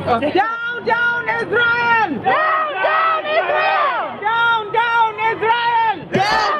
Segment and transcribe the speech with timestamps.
[0.00, 2.10] Down, down, Israel!
[2.22, 4.20] Down, down, Israel!
[4.20, 5.96] Down, down, Israel!
[6.12, 6.59] Down,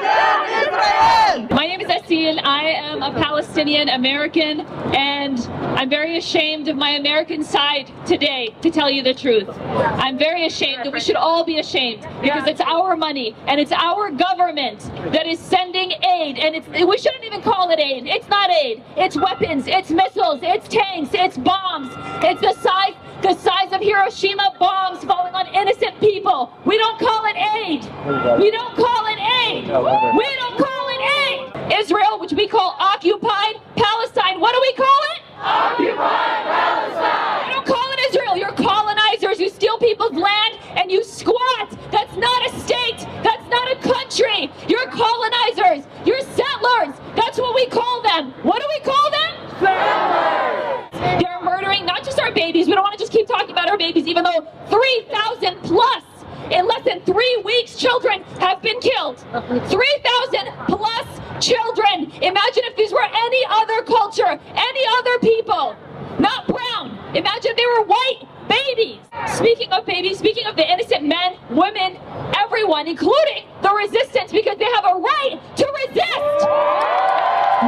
[3.60, 4.60] Palestinian American,
[4.96, 5.38] and
[5.78, 9.50] I'm very ashamed of my American side today, to tell you the truth.
[9.50, 13.72] I'm very ashamed, and we should all be ashamed because it's our money and it's
[13.72, 14.80] our government
[15.12, 18.06] that is sending aid, and it's, we shouldn't even call it aid.
[18.06, 18.82] It's not aid.
[18.96, 21.92] It's weapons, it's missiles, it's tanks, it's bombs.
[22.24, 26.50] It's the size the size of Hiroshima bombs falling on innocent people.
[26.64, 27.84] We don't call it aid.
[28.40, 29.64] We don't call it aid.
[29.64, 30.79] We don't call it aid.
[31.72, 35.22] Israel, which we call occupied Palestine, what do we call it?
[35.40, 37.48] Occupied Palestine.
[37.48, 38.36] You don't call it Israel.
[38.36, 39.40] You're colonizers.
[39.40, 41.70] You steal people's land and you squat.
[41.90, 42.98] That's not a state.
[43.22, 44.50] That's not a country.
[44.68, 45.86] You're colonizers.
[46.04, 46.94] You're settlers.
[47.16, 48.32] That's what we call them.
[48.42, 49.50] What do we call them?
[49.60, 51.22] Settlers.
[51.22, 52.66] They're murdering not just our babies.
[52.66, 56.02] We don't want to just keep talking about our babies, even though 3,000 plus
[56.50, 59.18] in less than three weeks, children have been killed.
[59.20, 60.99] 3,000 plus
[61.40, 62.10] children.
[62.22, 65.76] Imagine if these were any other culture, any other people,
[66.18, 66.98] not brown.
[67.14, 68.98] Imagine they were white babies.
[69.26, 71.96] Speaking of babies, speaking of the innocent men, women,
[72.36, 76.46] everyone, including the resistance, because they have a right to resist.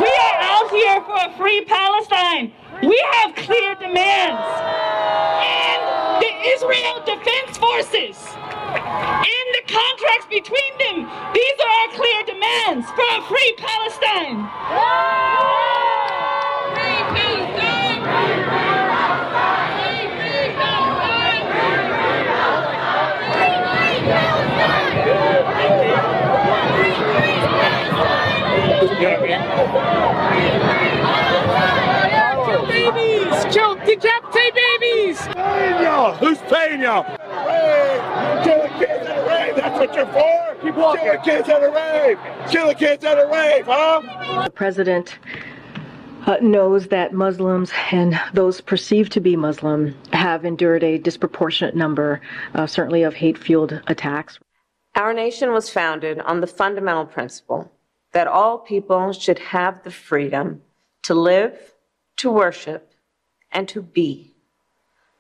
[0.01, 2.53] We are out here for a free Palestine.
[2.83, 4.42] We have clear demands.
[5.42, 8.18] And the Israel Defense Forces,
[8.77, 14.49] in the contracts between them, these are our clear demands for a free Palestine.
[32.95, 33.55] babies!
[33.55, 35.19] Kill, decapitate babies!
[35.27, 36.15] paying y'all?
[36.15, 37.22] Who's paying y'all?
[37.47, 38.45] Rave!
[38.45, 39.57] Kill the kids at a rave!
[39.57, 40.57] That's what you're for?
[40.63, 41.05] Keep walking.
[41.05, 42.19] Kill the kids at a rave!
[42.51, 44.45] Kill the kids at a rave, huh?
[44.45, 45.19] The president
[46.27, 52.20] uh, knows that Muslims and those perceived to be Muslim have endured a disproportionate number,
[52.55, 54.39] uh, certainly, of hate fueled attacks.
[54.95, 57.73] Our nation was founded on the fundamental principle
[58.13, 60.63] that all people should have the freedom
[61.03, 61.74] to live,
[62.19, 62.92] to worship,
[63.51, 64.32] and to be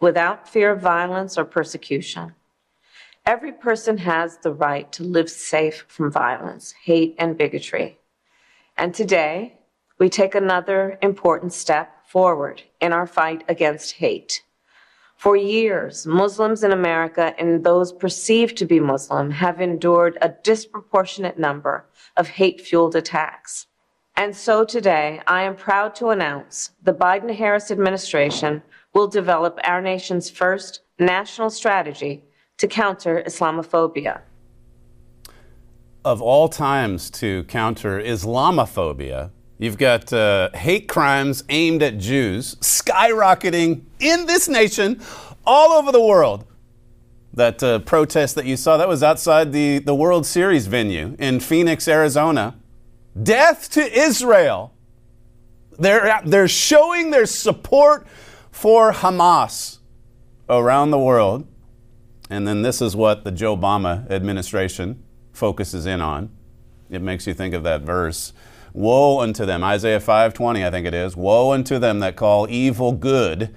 [0.02, 2.34] without fear of violence or persecution.
[3.24, 7.98] Every person has the right to live safe from violence, hate, and bigotry.
[8.76, 9.60] And today,
[10.00, 14.42] we take another important step forward in our fight against hate.
[15.16, 21.38] For years, Muslims in America and those perceived to be Muslim have endured a disproportionate
[21.38, 21.86] number
[22.16, 23.68] of hate fueled attacks.
[24.16, 28.62] And so today, I am proud to announce the Biden Harris administration
[28.94, 32.24] will develop our nation's first national strategy
[32.58, 34.20] to counter Islamophobia.
[36.04, 43.82] Of all times to counter Islamophobia, you've got uh, hate crimes aimed at Jews skyrocketing
[44.00, 45.00] in this nation,
[45.44, 46.44] all over the world.
[47.34, 51.40] That uh, protest that you saw, that was outside the, the World Series venue in
[51.40, 52.56] Phoenix, Arizona.
[53.20, 54.74] Death to Israel.
[55.78, 58.06] They're, they're showing their support
[58.52, 59.78] for Hamas
[60.48, 61.48] around the world.
[62.30, 65.02] And then this is what the Joebama administration
[65.32, 66.30] focuses in on.
[66.88, 68.32] It makes you think of that verse.
[68.72, 71.16] Woe unto them, Isaiah 5:20 I think it is.
[71.16, 73.54] Woe unto them that call evil good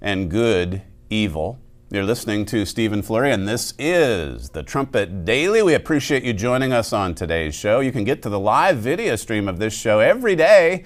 [0.00, 1.58] and good evil.
[1.90, 5.62] You're listening to Stephen Flurry, and this is the Trumpet Daily.
[5.62, 7.80] We appreciate you joining us on today's show.
[7.80, 10.84] You can get to the live video stream of this show every day,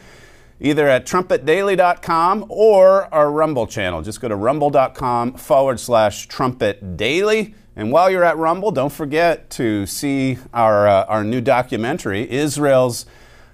[0.60, 4.02] either at trumpetdaily.com or our Rumble channel.
[4.02, 7.55] Just go to rumble.com forward slash trumpet daily.
[7.76, 13.06] And while you're at Rumble, don't forget to see our, uh, our new documentary, Israel's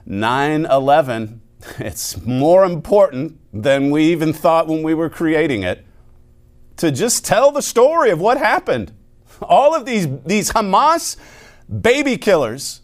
[0.07, 1.41] 9 11.
[1.79, 5.83] It's more important than we even thought when we were creating it
[6.77, 8.93] to just tell the story of what happened.
[9.41, 11.17] All of these, these Hamas
[11.81, 12.83] baby killers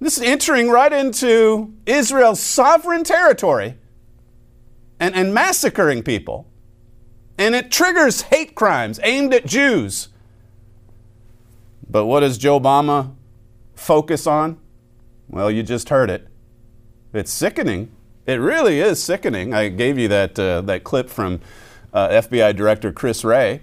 [0.00, 3.76] This is entering right into Israel's sovereign territory
[4.98, 6.46] and, and massacring people.
[7.36, 10.08] And it triggers hate crimes aimed at Jews.
[11.88, 13.14] But what does Joebama
[13.74, 14.58] focus on?
[15.28, 16.28] Well, you just heard it.
[17.12, 17.90] It's sickening.
[18.26, 19.52] It really is sickening.
[19.52, 21.40] I gave you that, uh, that clip from
[21.92, 23.62] uh, FBI Director Chris Wray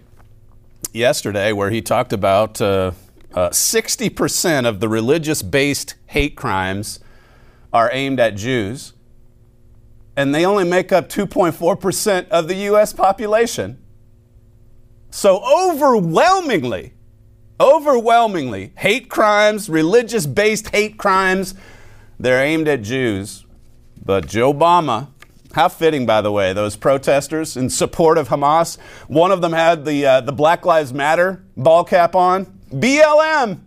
[0.93, 2.91] yesterday where he talked about uh,
[3.31, 6.99] 60% uh, of the religious based hate crimes
[7.73, 8.93] are aimed at Jews,
[10.15, 12.93] and they only make up 2.4% of the U.S.
[12.93, 13.83] population.
[15.11, 16.93] So, overwhelmingly,
[17.59, 21.55] overwhelmingly, hate crimes, religious based hate crimes,
[22.19, 23.45] they're aimed at Jews.
[24.03, 25.09] But Joebama,
[25.53, 28.77] how fitting, by the way, those protesters in support of Hamas.
[29.07, 32.56] One of them had the, uh, the Black Lives Matter ball cap on.
[32.69, 33.61] BLM.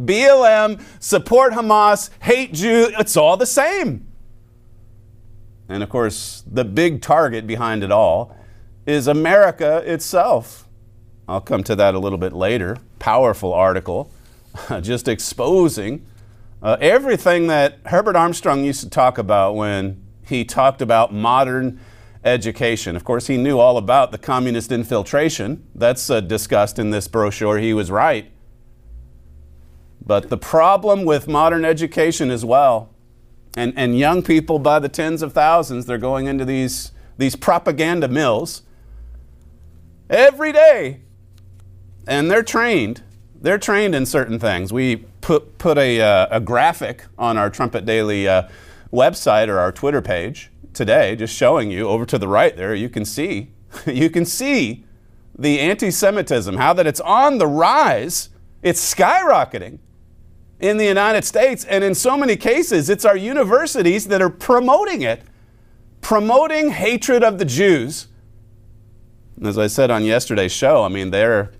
[0.00, 2.92] BLM, support Hamas, hate Jews.
[2.98, 4.06] It's all the same.
[5.68, 8.34] And of course, the big target behind it all
[8.86, 10.68] is America itself.
[11.28, 12.78] I'll come to that a little bit later.
[12.98, 14.10] Powerful article,
[14.80, 16.06] just exposing
[16.62, 21.80] uh, everything that Herbert Armstrong used to talk about when he talked about modern
[22.24, 22.96] education.
[22.96, 25.66] Of course, he knew all about the communist infiltration.
[25.74, 27.58] That's uh, discussed in this brochure.
[27.58, 28.30] He was right.
[30.04, 32.90] But the problem with modern education as well,
[33.56, 38.08] and, and young people by the tens of thousands, they're going into these, these propaganda
[38.08, 38.62] mills
[40.08, 41.00] every day.
[42.06, 43.02] And they're trained.
[43.40, 44.72] They're trained in certain things.
[44.72, 48.48] We put, put a, uh, a graphic on our Trumpet Daily uh,
[48.92, 52.88] website or our Twitter page today, just showing you over to the right there, you
[52.88, 53.50] can see,
[53.86, 54.84] you can see
[55.36, 58.30] the anti Semitism, how that it's on the rise,
[58.62, 59.80] it's skyrocketing
[60.60, 61.64] in the United States.
[61.64, 65.22] And in so many cases, it's our universities that are promoting it,
[66.00, 68.06] promoting hatred of the Jews.
[69.44, 71.52] As I said on yesterday's show, I mean, they're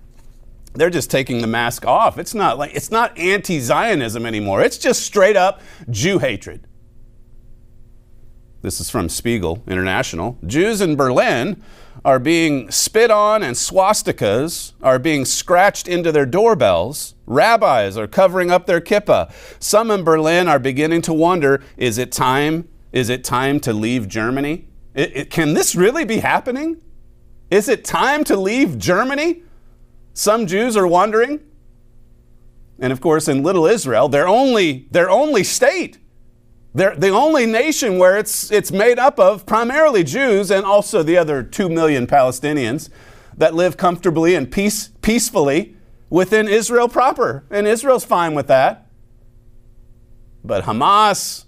[0.73, 2.17] they're just taking the mask off.
[2.17, 4.61] It's not like it's not anti-Zionism anymore.
[4.61, 6.67] It's just straight up Jew hatred.
[8.61, 10.37] This is from Spiegel International.
[10.45, 11.63] Jews in Berlin
[12.03, 17.15] are being spit on and swastikas are being scratched into their doorbells.
[17.25, 19.31] Rabbis are covering up their kippah.
[19.59, 22.67] Some in Berlin are beginning to wonder, is it time?
[22.91, 24.67] Is it time to leave Germany?
[24.93, 26.81] It, it, can this really be happening?
[27.49, 29.43] Is it time to leave Germany?
[30.13, 31.39] Some Jews are wondering.
[32.77, 35.97] And of course, in Little Israel, their only, their only state,
[36.73, 41.17] they're the only nation where it's, it's made up of primarily Jews and also the
[41.17, 42.89] other two million Palestinians
[43.35, 45.75] that live comfortably and peace, peacefully
[46.09, 47.43] within Israel proper.
[47.49, 48.87] And Israel's fine with that.
[50.43, 51.45] But Hamas,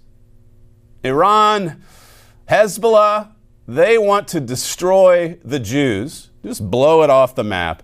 [1.04, 1.82] Iran,
[2.48, 3.32] Hezbollah,
[3.68, 7.82] they want to destroy the Jews, just blow it off the map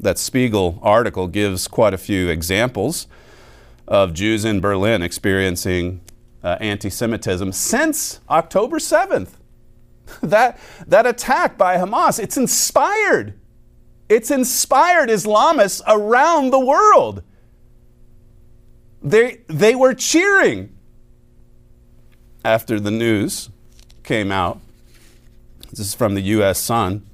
[0.00, 3.06] that Spiegel article gives quite a few examples
[3.90, 6.00] of Jews in Berlin experiencing
[6.42, 9.32] uh, anti Semitism since October 7th.
[10.22, 13.34] that, that attack by Hamas, it's inspired.
[14.08, 17.22] It's inspired Islamists around the world.
[19.02, 20.74] They, they were cheering
[22.44, 23.50] after the news
[24.02, 24.60] came out.
[25.68, 26.58] This is from the U.S.
[26.58, 27.06] Sun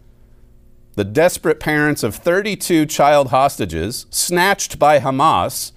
[0.96, 5.72] the desperate parents of 32 child hostages snatched by Hamas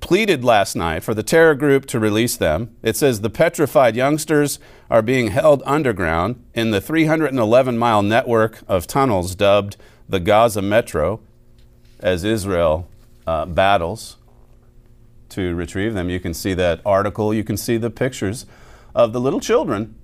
[0.00, 2.76] pleaded last night for the terror group to release them.
[2.82, 4.58] It says the petrified youngsters
[4.90, 9.76] are being held underground in the 311 mile network of tunnels dubbed
[10.08, 11.20] the Gaza Metro
[12.00, 12.88] as Israel
[13.26, 14.16] uh, battles
[15.30, 16.08] to retrieve them.
[16.08, 18.46] You can see that article, you can see the pictures
[18.94, 19.94] of the little children,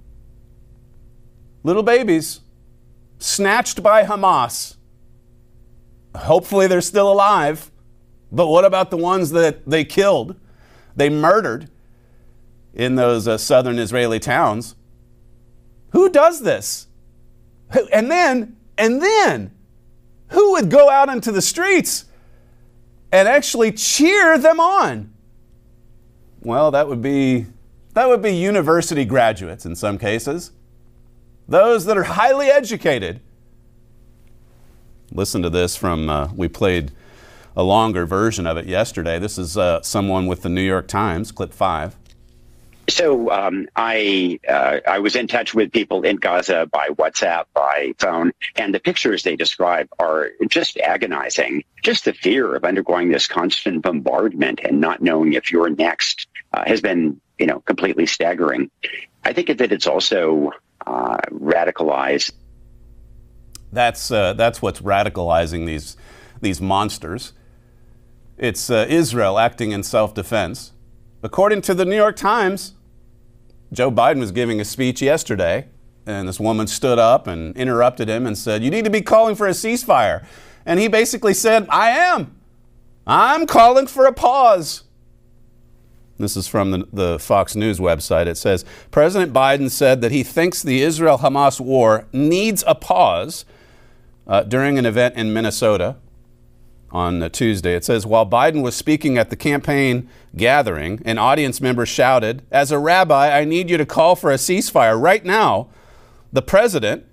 [1.62, 2.40] little babies
[3.18, 4.76] snatched by Hamas.
[6.14, 7.70] Hopefully they're still alive.
[8.32, 10.34] But what about the ones that they killed?
[10.96, 11.70] They murdered
[12.74, 14.74] in those uh, southern Israeli towns.
[15.90, 16.88] Who does this?
[17.92, 19.52] And then, and then,
[20.28, 22.06] who would go out into the streets
[23.12, 25.12] and actually cheer them on?
[26.40, 27.46] Well, that would be
[27.94, 30.52] that would be university graduates in some cases
[31.48, 33.20] those that are highly educated.
[35.12, 36.92] Listen to this from, uh, we played
[37.56, 39.18] a longer version of it yesterday.
[39.18, 41.96] This is uh, someone with the New York Times, clip five.
[42.88, 47.92] So um, I uh, I was in touch with people in Gaza by WhatsApp, by
[47.98, 51.64] phone, and the pictures they describe are just agonizing.
[51.82, 56.64] Just the fear of undergoing this constant bombardment and not knowing if you're next uh,
[56.66, 58.70] has been, you know, completely staggering.
[59.24, 60.50] I think that it's also
[60.84, 62.32] uh, radicalized.
[63.72, 65.96] That's uh, that's what's radicalizing these
[66.40, 67.32] these monsters.
[68.38, 70.72] It's uh, Israel acting in self-defense.
[71.22, 72.74] According to the New York Times,
[73.72, 75.68] Joe Biden was giving a speech yesterday,
[76.06, 79.34] and this woman stood up and interrupted him and said, You need to be calling
[79.34, 80.24] for a ceasefire.
[80.66, 82.36] And he basically said, I am.
[83.06, 84.84] I'm calling for a pause.
[86.18, 88.26] This is from the, the, Fox News website.
[88.26, 93.44] It says President Biden said that he thinks the Israel Hamas war needs a pause
[94.26, 95.96] uh, during an event in Minnesota
[96.92, 97.74] on uh, Tuesday.
[97.74, 102.70] It says while Biden was speaking at the campaign gathering, an audience member shouted, As
[102.70, 105.68] a rabbi, I need you to call for a ceasefire right now.
[106.32, 107.06] The president,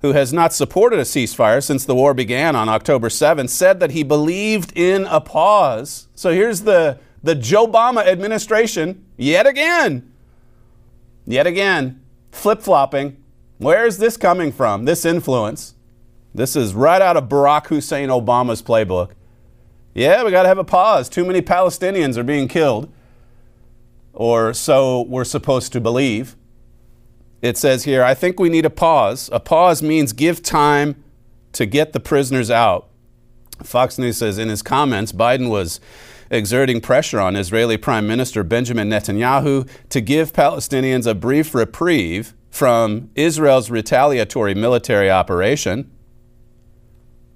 [0.00, 3.90] who has not supported a ceasefire since the war began on October 7, said that
[3.90, 6.08] he believed in a pause.
[6.14, 10.10] So here's the, the Joebama administration yet again.
[11.26, 13.22] Yet again, flip flopping.
[13.58, 14.86] Where is this coming from?
[14.86, 15.74] This influence.
[16.34, 19.12] This is right out of Barack Hussein Obama's playbook.
[19.94, 21.08] Yeah, we got to have a pause.
[21.08, 22.92] Too many Palestinians are being killed,
[24.12, 26.36] or so we're supposed to believe.
[27.42, 29.28] It says here, I think we need a pause.
[29.32, 31.02] A pause means give time
[31.52, 32.88] to get the prisoners out.
[33.62, 35.80] Fox News says in his comments, Biden was
[36.30, 43.10] exerting pressure on Israeli Prime Minister Benjamin Netanyahu to give Palestinians a brief reprieve from
[43.14, 45.90] Israel's retaliatory military operation.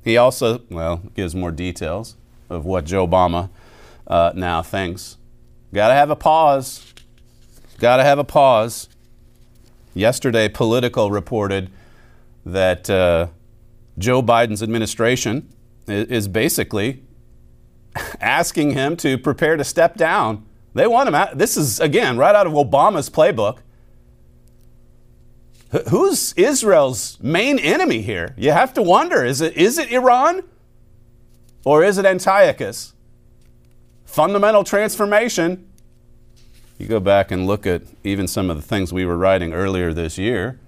[0.05, 2.17] He also, well, gives more details
[2.51, 3.49] of what Joebama
[4.07, 5.17] uh, now thinks.
[5.73, 6.93] Got to have a pause.
[7.79, 8.89] Got to have a pause.
[9.95, 11.71] Yesterday, Politico reported
[12.45, 13.29] that uh,
[13.97, 15.49] Joe Biden's administration
[15.89, 17.03] is basically
[18.21, 20.45] asking him to prepare to step down.
[20.75, 21.39] They want him out.
[21.39, 23.59] This is, again, right out of Obama's playbook.
[25.89, 28.35] Who's Israel's main enemy here?
[28.37, 30.45] You have to wonder is it, is it Iran
[31.65, 32.93] or is it Antiochus?
[34.05, 35.69] Fundamental transformation.
[36.79, 39.93] You go back and look at even some of the things we were writing earlier
[39.93, 40.61] this year.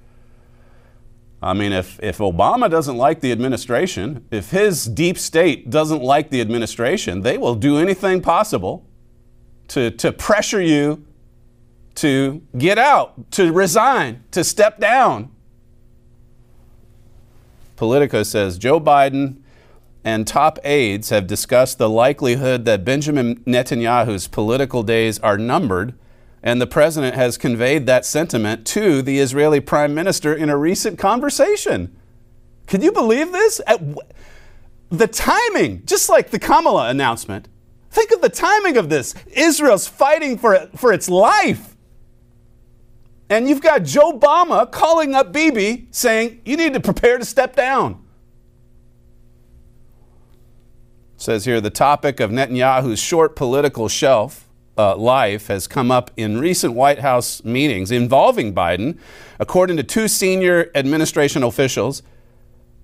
[1.43, 6.31] I mean, if, if Obama doesn't like the administration, if his deep state doesn't like
[6.31, 8.85] the administration, they will do anything possible
[9.69, 11.05] to, to pressure you
[11.97, 15.31] to get out, to resign, to step down.
[17.77, 19.39] Politico says Joe Biden
[20.05, 25.95] and top aides have discussed the likelihood that Benjamin Netanyahu's political days are numbered,
[26.43, 30.99] and the president has conveyed that sentiment to the Israeli prime minister in a recent
[30.99, 31.95] conversation.
[32.67, 33.61] Can you believe this?
[33.67, 33.81] At,
[34.91, 37.49] the timing, just like the Kamala announcement,
[37.91, 39.15] think of the timing of this.
[39.27, 41.76] Israel's fighting for, for its life.
[43.29, 48.05] And you've got Joebama calling up Bibi saying, you need to prepare to step down.
[51.17, 56.11] It says here the topic of Netanyahu's short political shelf uh, life has come up
[56.17, 58.99] in recent White House meetings involving Biden.
[59.41, 62.03] According to two senior administration officials,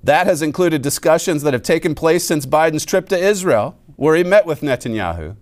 [0.03, 4.25] that has included discussions that have taken place since Biden's trip to Israel, where he
[4.25, 5.33] met with Netanyahu.
[5.33, 5.37] It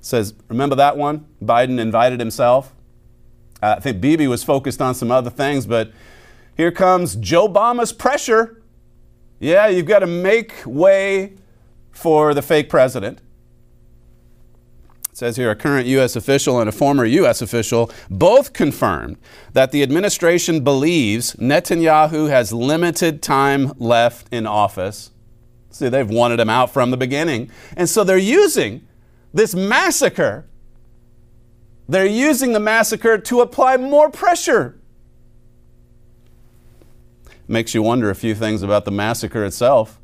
[0.00, 1.26] says, remember that one?
[1.42, 2.75] Biden invited himself.
[3.62, 5.92] I think Bibi was focused on some other things, but
[6.56, 8.62] here comes Joebama's pressure.
[9.38, 11.34] Yeah, you've got to make way
[11.90, 13.20] for the fake president.
[15.10, 16.14] It says here a current U.S.
[16.16, 17.40] official and a former U.S.
[17.40, 19.16] official both confirmed
[19.54, 25.10] that the administration believes Netanyahu has limited time left in office.
[25.70, 27.50] See, they've wanted him out from the beginning.
[27.76, 28.86] And so they're using
[29.32, 30.46] this massacre
[31.88, 34.78] they're using the massacre to apply more pressure.
[37.48, 40.00] Makes you wonder a few things about the massacre itself,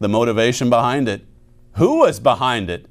[0.00, 1.26] the motivation behind it.
[1.74, 2.86] Who was behind it?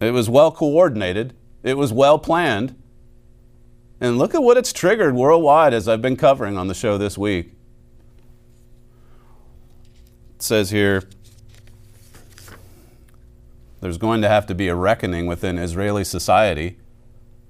[0.00, 2.76] It was well coordinated, it was well planned.
[4.00, 7.16] And look at what it's triggered worldwide, as I've been covering on the show this
[7.16, 7.52] week.
[10.34, 11.04] It says here
[13.82, 16.78] there's going to have to be a reckoning within Israeli society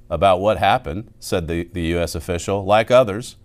[0.09, 2.15] about what happened, said the, the U.S.
[2.15, 2.65] official.
[2.65, 3.37] Like others,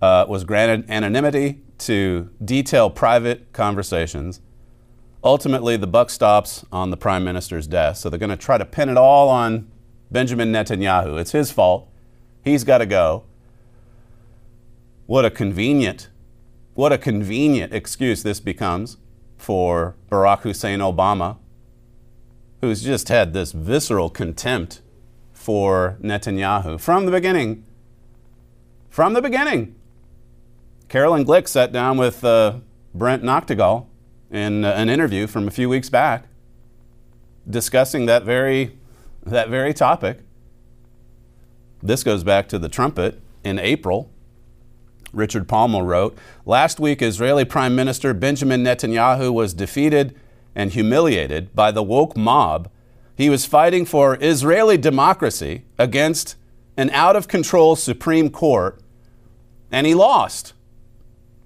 [0.00, 4.40] uh, was granted anonymity to detail private conversations.
[5.24, 8.00] Ultimately, the buck stops on the prime minister's desk.
[8.00, 9.68] So they're going to try to pin it all on
[10.12, 11.18] Benjamin Netanyahu.
[11.18, 11.88] It's his fault.
[12.44, 13.24] He's got to go.
[15.06, 16.08] What a convenient,
[16.74, 18.96] what a convenient excuse this becomes
[19.36, 21.38] for Barack Hussein Obama,
[22.62, 24.80] who's just had this visceral contempt
[25.32, 27.64] for Netanyahu from the beginning.
[28.88, 29.74] From the beginning.
[30.88, 32.60] Caroline Glick sat down with uh,
[32.94, 33.86] Brent Nagtegaal
[34.30, 36.26] in uh, an interview from a few weeks back
[37.50, 38.78] discussing that very,
[39.26, 40.20] that very topic.
[41.82, 44.08] This goes back to the trumpet in April.
[45.12, 46.16] Richard Palmer wrote
[46.46, 50.14] Last week, Israeli Prime Minister Benjamin Netanyahu was defeated
[50.54, 52.70] and humiliated by the woke mob.
[53.16, 56.36] He was fighting for Israeli democracy against
[56.76, 58.80] an out of control Supreme Court,
[59.70, 60.54] and he lost.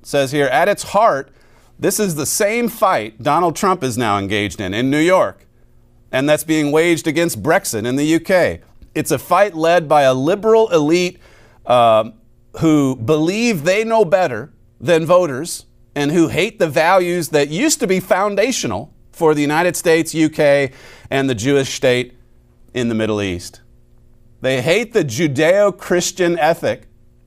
[0.01, 1.31] It says here, at its heart,
[1.79, 5.47] this is the same fight Donald Trump is now engaged in in New York,
[6.11, 8.61] and that's being waged against Brexit in the UK.
[8.95, 11.19] It's a fight led by a liberal elite
[11.67, 12.11] uh,
[12.61, 17.87] who believe they know better than voters and who hate the values that used to
[17.87, 20.71] be foundational for the United States, UK,
[21.11, 22.19] and the Jewish state
[22.75, 23.63] in the Middle East.
[24.43, 26.83] They hate the Judeo Christian ethic.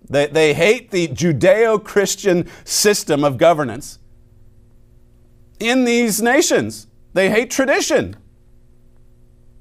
[0.07, 3.97] They, they hate the Judeo Christian system of governance
[5.59, 6.85] in these nations.
[7.13, 8.15] They hate tradition.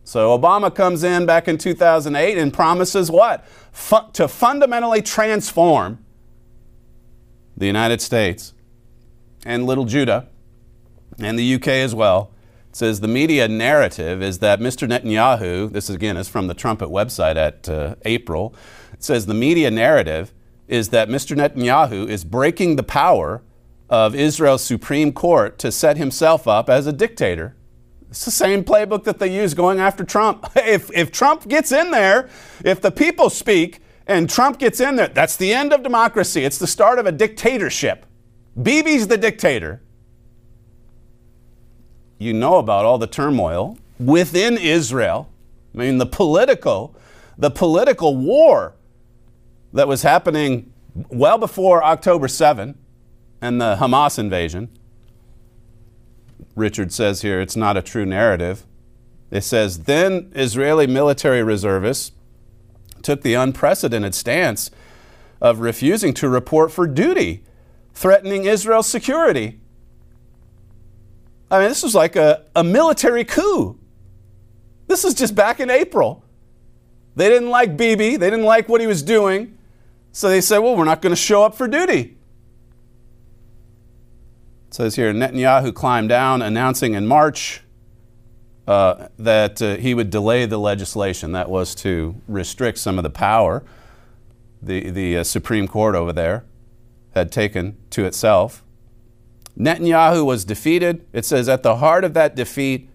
[0.05, 3.47] So Obama comes in back in 2008 and promises what?
[3.73, 6.05] Fu- to fundamentally transform
[7.57, 8.53] the United States
[9.47, 10.29] and little Judah
[11.19, 12.33] and the UK as well.
[12.71, 14.89] It says the media narrative is that Mr.
[14.89, 18.55] Netanyahu, this again is from the Trumpet website at uh, April,
[18.93, 20.33] it says the media narrative
[20.67, 21.37] is that Mr.
[21.37, 23.43] Netanyahu is breaking the power
[23.89, 27.57] of Israel's Supreme Court to set himself up as a dictator.
[28.11, 30.51] It's the same playbook that they use going after Trump.
[30.57, 32.29] If, if Trump gets in there,
[32.65, 36.45] if the people speak and Trump gets in there, that's the end of democracy.
[36.45, 38.05] It's the start of a dictatorship.
[38.61, 39.83] Bibi's the dictator.
[42.19, 45.29] You know about all the turmoil within Israel.
[45.75, 46.95] I mean, the political,
[47.37, 48.75] the political war
[49.73, 50.73] that was happening
[51.11, 52.77] well before October 7
[53.41, 54.69] and the Hamas invasion.
[56.57, 58.67] Richard says here it's not a true narrative.
[59.31, 62.13] It says then Israeli military reservists
[63.03, 64.71] took the unprecedented stance
[65.41, 67.45] of refusing to report for duty,
[67.95, 69.61] threatening Israel's security.
[71.51, 73.79] I mean, this was like a, a military coup.
[74.87, 76.25] This is just back in April.
[77.17, 79.59] They didn't like Bibi, they didn't like what he was doing,
[80.13, 82.17] so they said, well, we're not going to show up for duty.
[84.69, 87.63] It says here Netanyahu climbed down, announcing in March
[88.67, 93.11] uh, that uh, he would delay the legislation that was to restrict some of the
[93.11, 93.65] power
[94.63, 96.45] the, the uh, Supreme Court over there
[97.15, 98.63] had taken to itself.
[99.59, 101.07] Netanyahu was defeated.
[101.13, 102.89] It says at the heart of that defeat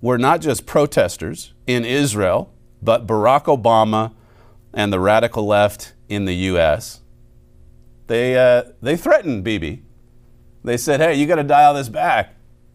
[0.00, 4.12] were not just protesters in Israel, but Barack Obama
[4.72, 7.00] and the radical left in the U.S.
[8.06, 9.84] They, uh, they threatened Bibi
[10.62, 12.34] they said, hey, you got to dial this back.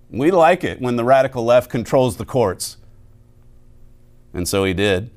[0.09, 2.77] We like it when the radical left controls the courts.
[4.33, 5.11] And so he did.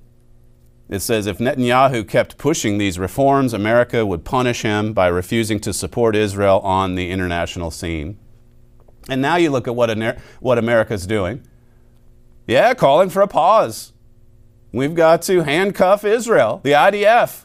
[0.88, 5.72] It says if Netanyahu kept pushing these reforms, America would punish him by refusing to
[5.72, 8.18] support Israel on the international scene.
[9.08, 9.90] And now you look at what,
[10.40, 11.46] what America's doing.
[12.46, 13.92] Yeah, calling for a pause.
[14.72, 17.44] We've got to handcuff Israel, the IDF.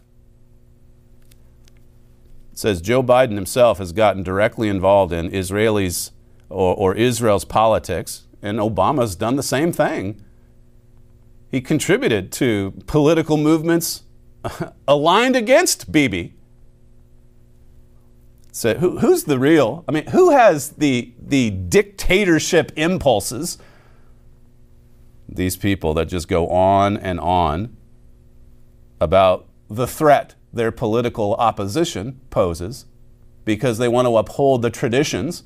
[2.52, 6.12] It says Joe Biden himself has gotten directly involved in Israelis
[6.50, 10.24] or, or Israel's politics, and Obama's done the same thing.
[11.54, 14.02] He contributed to political movements
[14.88, 16.34] aligned against Bibi.
[18.52, 19.86] So who, who's the real?
[19.88, 23.60] I mean, who has the the dictatorship impulses?
[25.30, 27.78] These people that just go on and on
[29.00, 32.86] about the threat their political opposition poses
[33.46, 35.44] because they want to uphold the traditions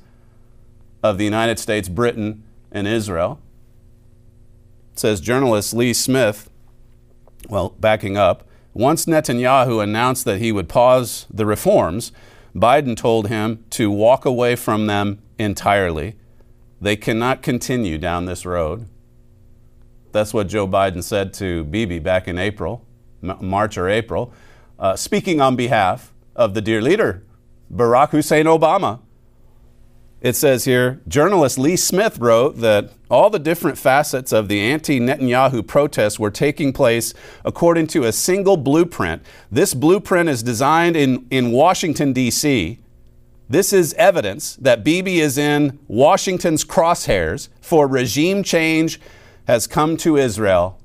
[1.02, 3.42] of the United States, Britain, and Israel.
[4.98, 6.50] Says journalist Lee Smith,
[7.48, 12.10] well, backing up, once Netanyahu announced that he would pause the reforms,
[12.54, 16.16] Biden told him to walk away from them entirely.
[16.80, 18.88] They cannot continue down this road.
[20.12, 22.84] That's what Joe Biden said to Bibi back in April,
[23.22, 24.32] March or April
[24.78, 27.24] uh, speaking on behalf of the dear leader,
[27.72, 29.00] Barack Hussein Obama.
[30.20, 34.98] It says here journalist Lee Smith wrote that all the different facets of the anti
[34.98, 39.22] Netanyahu protests were taking place according to a single blueprint.
[39.50, 42.80] This blueprint is designed in, in Washington, D.C.
[43.48, 49.00] This is evidence that Bibi is in Washington's crosshairs for regime change
[49.46, 50.78] has come to Israel.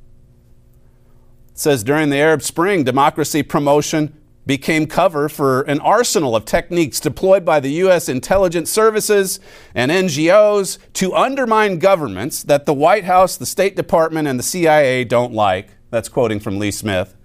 [1.52, 7.00] It says during the Arab Spring, democracy promotion became cover for an arsenal of techniques
[7.00, 8.10] deployed by the U.S.
[8.10, 9.40] intelligence services
[9.74, 15.04] and NGOs to undermine governments that the White House, the State Department, and the CIA
[15.04, 15.70] don't like.
[15.90, 17.16] That's quoting from Lee Smith.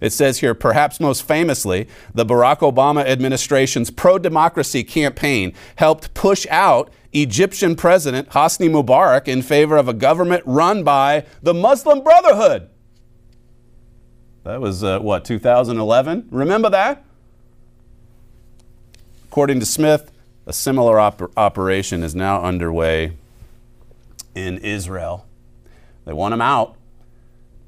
[0.00, 6.44] It says here, perhaps most famously, the Barack Obama administration's pro democracy campaign helped push
[6.50, 12.68] out Egyptian President Hosni Mubarak in favor of a government run by the Muslim Brotherhood.
[14.44, 16.28] That was, uh, what, 2011?
[16.30, 17.04] Remember that?
[19.28, 20.10] According to Smith,
[20.46, 23.16] a similar op- operation is now underway
[24.34, 25.26] in Israel.
[26.04, 26.76] They want him out.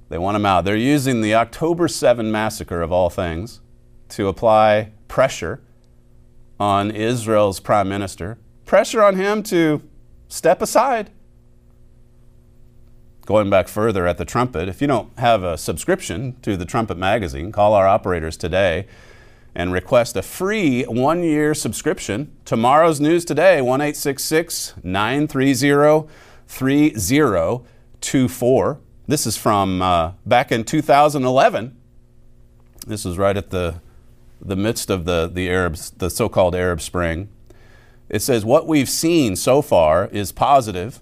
[0.08, 0.64] They want him out.
[0.64, 3.60] They're using the October 7 massacre, of all things,
[4.10, 5.60] to apply pressure
[6.58, 9.82] on Israel's prime minister, pressure on him to
[10.28, 11.10] step aside
[13.26, 16.98] Going back further at the Trumpet, if you don't have a subscription to the Trumpet
[16.98, 18.86] magazine, call our operators today
[19.54, 22.36] and request a free one year subscription.
[22.44, 26.10] Tomorrow's news today, 1 930
[26.46, 28.80] 3024.
[29.06, 31.78] This is from uh, back in 2011.
[32.86, 33.76] This is right at the,
[34.42, 37.30] the midst of the, the Arabs, the so called Arab Spring.
[38.10, 41.00] It says, What we've seen so far is positive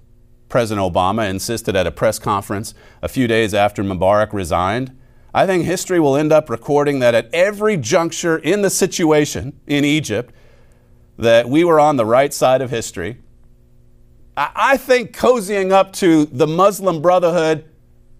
[0.52, 4.94] President Obama insisted at a press conference a few days after Mubarak resigned.
[5.32, 9.86] I think history will end up recording that at every juncture in the situation in
[9.86, 10.34] Egypt,
[11.16, 13.16] that we were on the right side of history.
[14.36, 17.64] I think cozying up to the Muslim Brotherhood,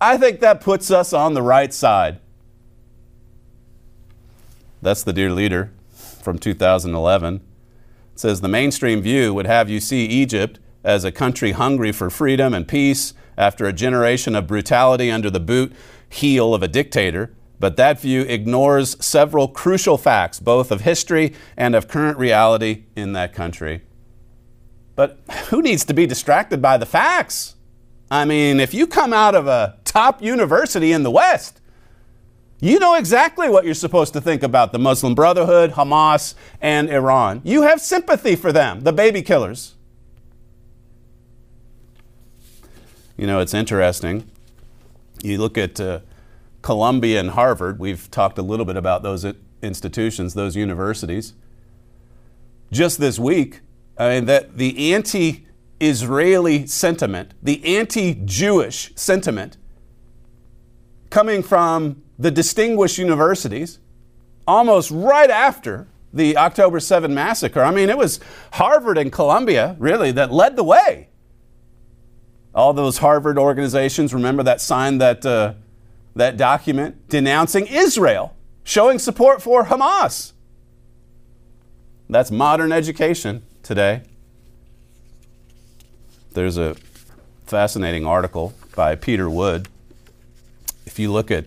[0.01, 2.18] I think that puts us on the right side.
[4.81, 5.71] That's the dear leader
[6.23, 7.35] from 2011.
[7.35, 7.40] It
[8.18, 12.55] says the mainstream view would have you see Egypt as a country hungry for freedom
[12.55, 15.73] and peace after a generation of brutality under the boot
[16.09, 17.35] heel of a dictator.
[17.59, 23.12] But that view ignores several crucial facts, both of history and of current reality in
[23.12, 23.83] that country.
[24.97, 27.55] But who needs to be distracted by the facts?
[28.11, 31.61] I mean, if you come out of a top university in the West,
[32.61, 37.40] you know exactly what you're supposed to think about the Muslim Brotherhood, Hamas, and Iran.
[37.42, 39.75] You have sympathy for them, the baby killers.
[43.23, 44.29] You know, it's interesting.
[45.23, 46.01] You look at uh,
[46.61, 49.25] Columbia and Harvard, we've talked a little bit about those
[49.63, 51.33] institutions, those universities.
[52.73, 53.61] Just this week,
[53.97, 55.47] I mean, that the anti
[55.79, 59.57] Israeli sentiment, the anti Jewish sentiment
[61.09, 63.79] coming from the distinguished universities
[64.49, 67.63] almost right after the October 7 massacre.
[67.63, 68.19] I mean, it was
[68.55, 71.07] Harvard and Columbia really that led the way
[72.55, 75.55] all those Harvard organizations, remember that signed that, uh,
[76.15, 78.35] that document denouncing Israel,
[78.65, 80.33] showing support for Hamas.
[82.09, 84.03] That's modern education today.
[86.33, 86.77] There's a
[87.47, 89.69] fascinating article by Peter Wood.
[90.85, 91.47] If you look at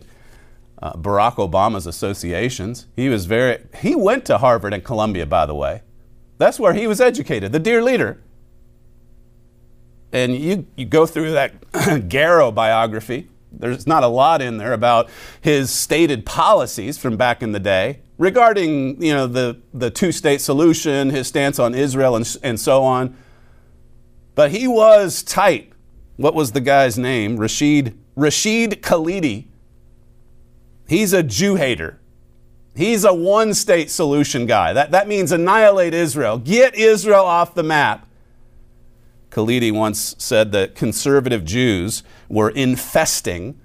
[0.82, 5.56] uh, Barack Obama's associations, he was very, he went to Harvard and Columbia, by the
[5.56, 5.82] way.
[6.38, 8.20] That's where he was educated, the dear leader
[10.15, 11.71] and you, you go through that
[12.08, 13.28] Garrow biography.
[13.51, 15.10] There's not a lot in there about
[15.41, 20.39] his stated policies from back in the day regarding you know, the, the two state
[20.39, 23.17] solution, his stance on Israel, and, and so on.
[24.36, 25.73] But he was tight.
[26.15, 27.36] What was the guy's name?
[27.36, 29.47] Rashid, Rashid Khalidi.
[30.88, 31.99] He's a Jew hater.
[32.73, 34.71] He's a one state solution guy.
[34.71, 38.08] That, that means annihilate Israel, get Israel off the map.
[39.36, 43.60] Khalidi once said that conservative Jews were infesting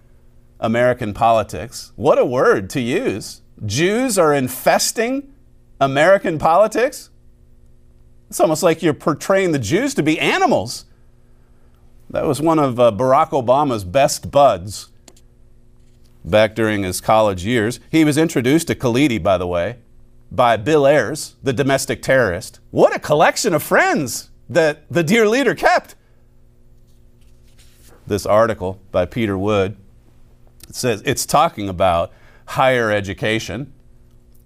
[0.59, 1.93] American politics.
[1.95, 3.43] What a word to use.
[3.65, 5.33] Jews are infesting
[5.81, 7.11] American politics?
[8.29, 10.87] It's almost like you're portraying the Jews to be animals.
[12.11, 14.89] That was one of uh, Barack Obama's best buds
[16.25, 17.79] back during his college years.
[17.93, 19.77] He was introduced to Khalidi, by the way,
[20.33, 22.59] by Bill Ayers, the domestic terrorist.
[22.73, 25.95] What a collection of friends that the dear leader kept.
[28.07, 29.77] This article by Peter Wood
[30.69, 32.13] it says it's talking about
[32.47, 33.73] higher education.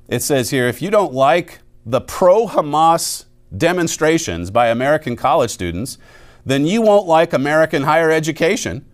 [0.08, 3.24] It says here if you don't like the pro Hamas
[3.56, 5.98] demonstrations by American college students,
[6.44, 8.84] then you won't like American higher education,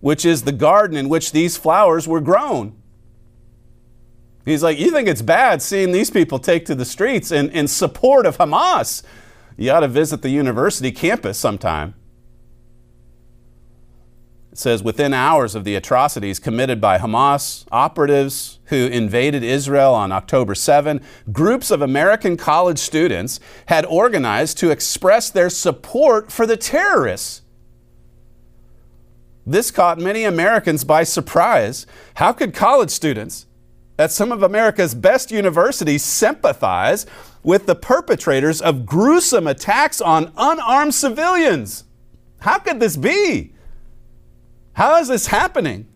[0.00, 2.74] which is the garden in which these flowers were grown.
[4.44, 7.68] He's like, You think it's bad seeing these people take to the streets in, in
[7.68, 9.02] support of Hamas?
[9.58, 11.94] You ought to visit the university campus sometime.
[14.52, 20.12] It says within hours of the atrocities committed by Hamas operatives who invaded Israel on
[20.12, 21.00] October 7,
[21.32, 27.42] groups of American college students had organized to express their support for the terrorists.
[29.44, 31.84] This caught many Americans by surprise.
[32.14, 33.47] How could college students
[33.98, 37.04] at some of America's best universities sympathize
[37.42, 41.84] with the perpetrators of gruesome attacks on unarmed civilians?
[42.40, 43.54] How could this be?
[44.74, 45.88] How is this happening?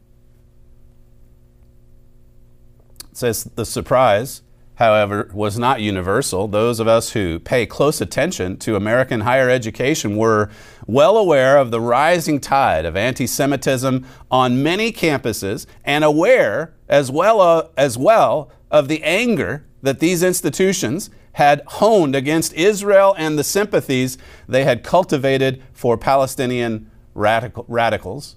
[3.11, 4.43] It says the surprise,
[4.77, 6.49] however, was not universal.
[6.49, 10.51] Those of us who pay close attention to American higher education were
[10.87, 17.11] well aware of the rising tide of anti Semitism on many campuses and aware as
[17.11, 23.39] well, uh, as well of the anger that these institutions had honed against Israel and
[23.39, 28.37] the sympathies they had cultivated for Palestinian radical, radicals.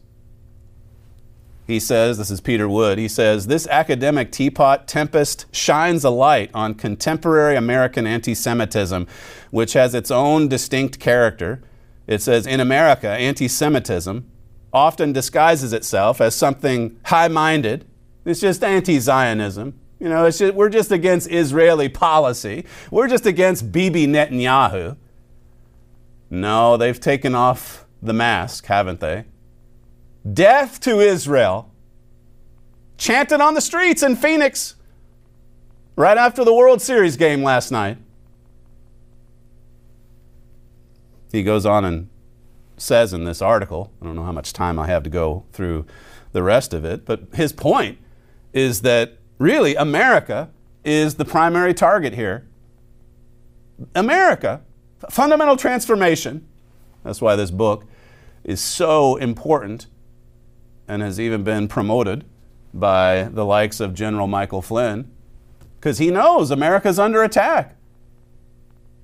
[1.67, 6.51] He says, this is Peter Wood, he says, this academic teapot tempest shines a light
[6.53, 9.07] on contemporary American anti Semitism,
[9.49, 11.61] which has its own distinct character.
[12.05, 14.29] It says, in America, anti Semitism
[14.71, 17.85] often disguises itself as something high minded.
[18.25, 19.79] It's just anti Zionism.
[19.99, 22.65] You know, just, we're just against Israeli policy.
[22.91, 24.97] We're just against Bibi Netanyahu.
[26.29, 29.25] No, they've taken off the mask, haven't they?
[30.31, 31.71] Death to Israel.
[32.97, 34.75] Chanted on the streets in Phoenix
[35.95, 37.97] right after the World Series game last night.
[41.31, 42.09] He goes on and
[42.77, 45.85] says in this article, I don't know how much time I have to go through
[46.31, 47.97] the rest of it, but his point
[48.53, 50.49] is that really America
[50.83, 52.47] is the primary target here.
[53.93, 54.61] America,
[55.09, 56.47] fundamental transformation.
[57.03, 57.85] That's why this book
[58.43, 59.87] is so important
[60.87, 62.23] and has even been promoted
[62.73, 65.09] by the likes of General Michael Flynn
[65.79, 67.75] because he knows America's under attack.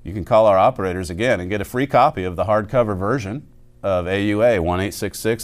[0.04, 3.48] You can call our operators again and get a free copy of the hardcover version
[3.84, 4.80] of AUA 1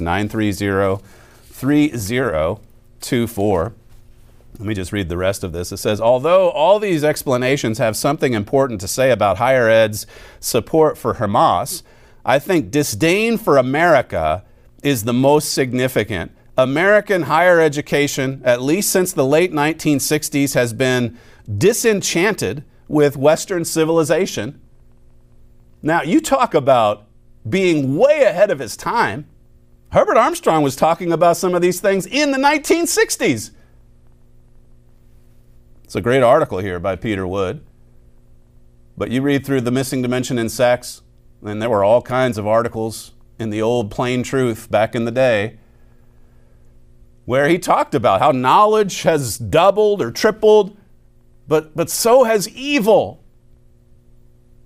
[0.02, 1.04] 930
[1.52, 3.74] 3024.
[4.60, 5.72] Let me just read the rest of this.
[5.72, 10.08] It says, although all these explanations have something important to say about higher ed's
[10.40, 11.84] support for Hamas,
[12.26, 14.44] I think disdain for America
[14.84, 16.32] is the most significant.
[16.58, 21.18] American higher education, at least since the late 1960s, has been
[21.58, 24.60] disenchanted with Western civilization.
[25.82, 27.06] Now, you talk about
[27.48, 29.28] being way ahead of his time.
[29.92, 33.52] Herbert Armstrong was talking about some of these things in the 1960s.
[35.84, 37.64] It's a great article here by Peter Wood.
[38.98, 41.04] But you read through The Missing Dimension in Sex,
[41.46, 45.12] and there were all kinds of articles in the old Plain Truth back in the
[45.12, 45.58] day,
[47.26, 50.78] where he talked about how knowledge has doubled or tripled,
[51.48, 53.24] but, but so has evil.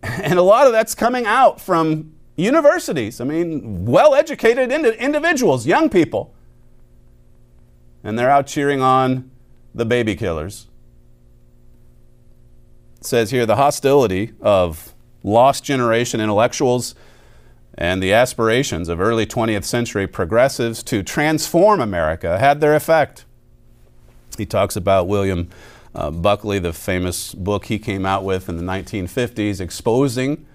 [0.04, 3.22] And a lot of that's coming out from universities.
[3.22, 6.34] I mean, well educated individuals, young people.
[8.04, 9.30] And they're out cheering on
[9.76, 10.68] the baby killers.
[12.98, 16.96] It says here the hostility of lost generation intellectuals
[17.76, 23.26] and the aspirations of early 20th century progressives to transform America had their effect.
[24.38, 25.50] He talks about William
[25.94, 30.46] uh, Buckley, the famous book he came out with in the 1950s, exposing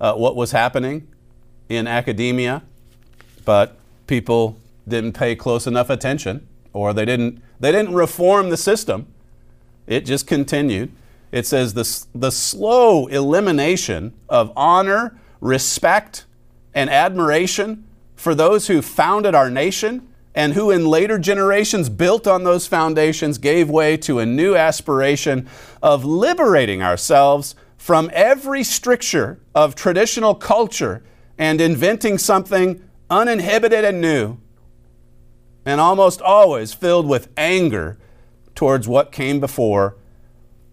[0.00, 1.06] uh, what was happening
[1.68, 2.62] in academia,
[3.44, 4.56] but people
[4.88, 9.06] didn't pay close enough attention, or they didn't, they didn't reform the system.
[9.86, 10.92] It just continued.
[11.30, 16.24] It says the, the slow elimination of honor, respect,
[16.74, 22.44] and admiration for those who founded our nation and who in later generations built on
[22.44, 25.48] those foundations gave way to a new aspiration
[25.82, 31.02] of liberating ourselves from every stricture of traditional culture
[31.38, 34.36] and inventing something uninhibited and new,
[35.64, 37.98] and almost always filled with anger
[38.54, 39.96] towards what came before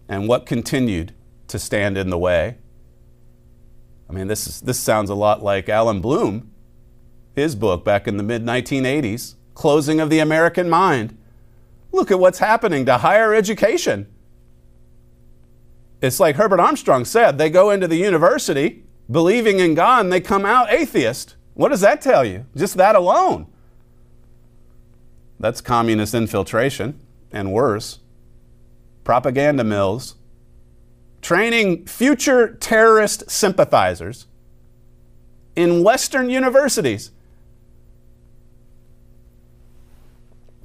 [0.07, 1.13] and what continued
[1.47, 2.57] to stand in the way.
[4.09, 6.51] I mean, this, is, this sounds a lot like Allan Bloom,
[7.35, 11.17] his book back in the mid 1980s, Closing of the American Mind.
[11.91, 14.07] Look at what's happening to higher education.
[16.01, 20.21] It's like Herbert Armstrong said they go into the university believing in God and they
[20.21, 21.35] come out atheist.
[21.53, 22.45] What does that tell you?
[22.55, 23.47] Just that alone.
[25.39, 26.99] That's communist infiltration
[27.31, 27.99] and worse.
[29.03, 30.15] Propaganda mills
[31.27, 34.27] training future terrorist sympathizers
[35.57, 37.11] in Western universities.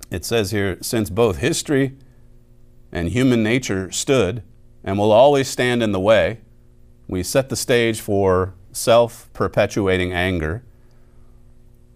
[0.08, 1.96] It says here since both history
[2.92, 4.44] and human nature stood
[4.84, 6.38] and will always stand in the way,
[7.08, 10.62] we set the stage for self perpetuating anger.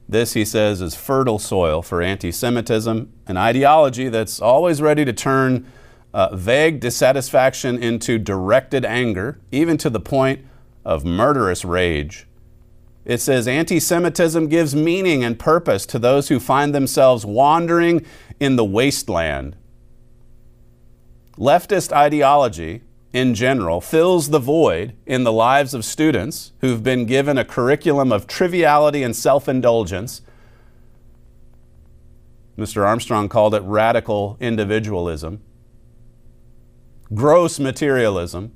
[0.09, 5.13] This, he says, is fertile soil for anti Semitism, an ideology that's always ready to
[5.13, 5.71] turn
[6.17, 10.43] uh, vague dissatisfaction into directed anger, even to the point
[10.83, 12.27] of murderous rage.
[13.05, 18.07] It says anti Semitism gives meaning and purpose to those who find themselves wandering
[18.41, 19.57] in the wasteland.
[21.37, 22.81] Leftist ideology,
[23.13, 28.11] in general, fills the void in the lives of students who've been given a curriculum
[28.11, 30.23] of triviality and self indulgence.
[32.57, 32.87] Mr.
[32.87, 35.43] Armstrong called it radical individualism,
[37.15, 38.53] gross materialism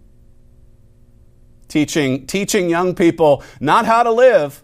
[1.70, 4.62] teaching, teaching young people not how to live,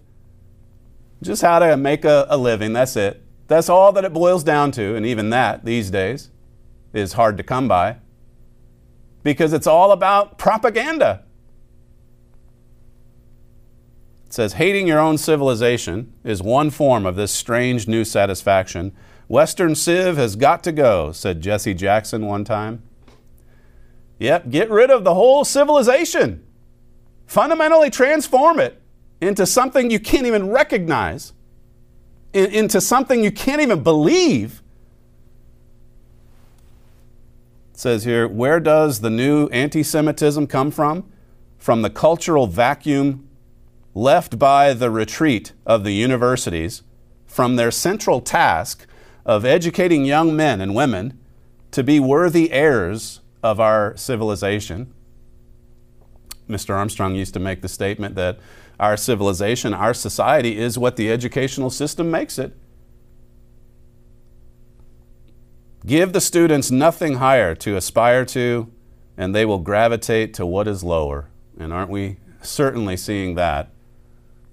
[1.22, 2.74] just how to make a, a living.
[2.74, 3.22] That's it.
[3.48, 4.96] That's all that it boils down to.
[4.96, 6.30] And even that these days
[6.92, 7.98] is hard to come by
[9.22, 11.22] because it's all about propaganda.
[14.26, 18.92] It says, hating your own civilization is one form of this strange new satisfaction.
[19.28, 22.82] Western Civ has got to go, said Jesse Jackson one time.
[24.18, 26.46] Yep, get rid of the whole civilization
[27.26, 28.80] fundamentally transform it
[29.20, 31.32] into something you can't even recognize,
[32.32, 34.62] in, into something you can't even believe.
[37.72, 41.10] It says here, where does the new anti Semitism come from?
[41.58, 43.28] From the cultural vacuum
[43.94, 46.82] left by the retreat of the universities
[47.26, 48.86] from their central task
[49.24, 51.18] of educating young men and women
[51.70, 54.92] to be worthy heirs of our civilization.
[56.48, 56.74] Mr.
[56.74, 58.38] Armstrong used to make the statement that
[58.78, 62.56] our civilization, our society, is what the educational system makes it.
[65.84, 68.70] Give the students nothing higher to aspire to,
[69.16, 71.30] and they will gravitate to what is lower.
[71.58, 73.70] And aren't we certainly seeing that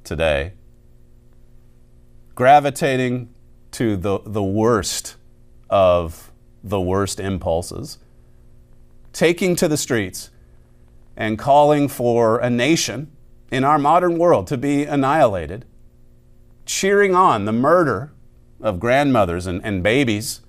[0.04, 0.54] today?
[2.36, 3.34] Gravitating
[3.72, 5.15] to the, the worst
[5.69, 6.32] of
[6.63, 7.98] the worst impulses,
[9.13, 10.32] taking to the streets
[11.15, 13.12] and calling for a nation
[13.52, 15.63] in our modern world to be annihilated,
[16.65, 18.12] cheering on the murder
[18.60, 20.41] of grandmothers and, and babies.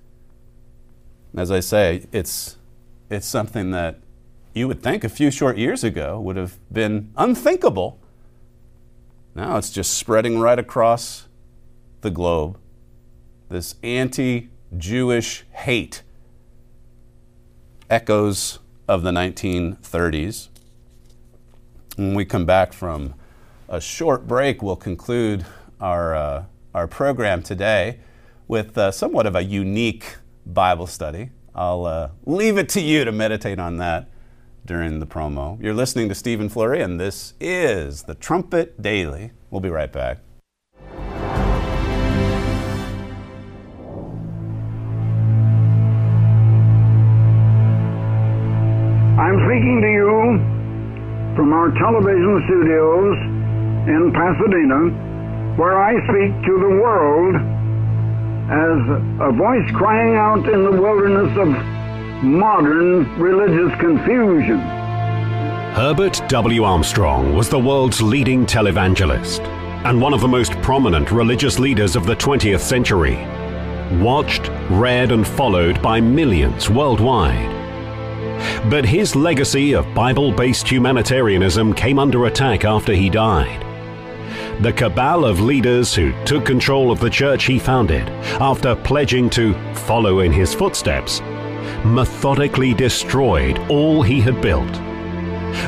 [1.36, 2.56] As I say, it's,
[3.10, 4.00] it's something that
[4.54, 7.98] you would think a few short years ago would have been unthinkable.
[9.34, 11.26] Now it's just spreading right across
[12.00, 12.58] the globe.
[13.48, 16.02] This anti Jewish hate
[17.94, 20.48] echoes of the 1930s.
[21.94, 23.14] When we come back from
[23.68, 25.46] a short break, we'll conclude
[25.80, 28.00] our, uh, our program today
[28.48, 31.30] with uh, somewhat of a unique Bible study.
[31.54, 34.10] I'll uh, leave it to you to meditate on that
[34.66, 35.62] during the promo.
[35.62, 39.30] You're listening to Stephen Flurry, and this is the Trumpet Daily.
[39.50, 40.18] We'll be right back.
[49.54, 53.16] Speaking to you from our television studios
[53.86, 57.36] in Pasadena, where I speak to the world
[58.50, 58.78] as
[59.22, 61.48] a voice crying out in the wilderness of
[62.24, 64.58] modern religious confusion.
[65.78, 66.64] Herbert W.
[66.64, 69.46] Armstrong was the world's leading televangelist
[69.86, 73.14] and one of the most prominent religious leaders of the 20th century.
[74.02, 77.63] Watched, read, and followed by millions worldwide.
[78.70, 83.62] But his legacy of Bible based humanitarianism came under attack after he died.
[84.62, 88.08] The cabal of leaders who took control of the church he founded
[88.40, 91.20] after pledging to follow in his footsteps
[91.84, 94.72] methodically destroyed all he had built.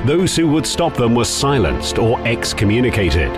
[0.06, 3.32] Those who would stop them were silenced or excommunicated.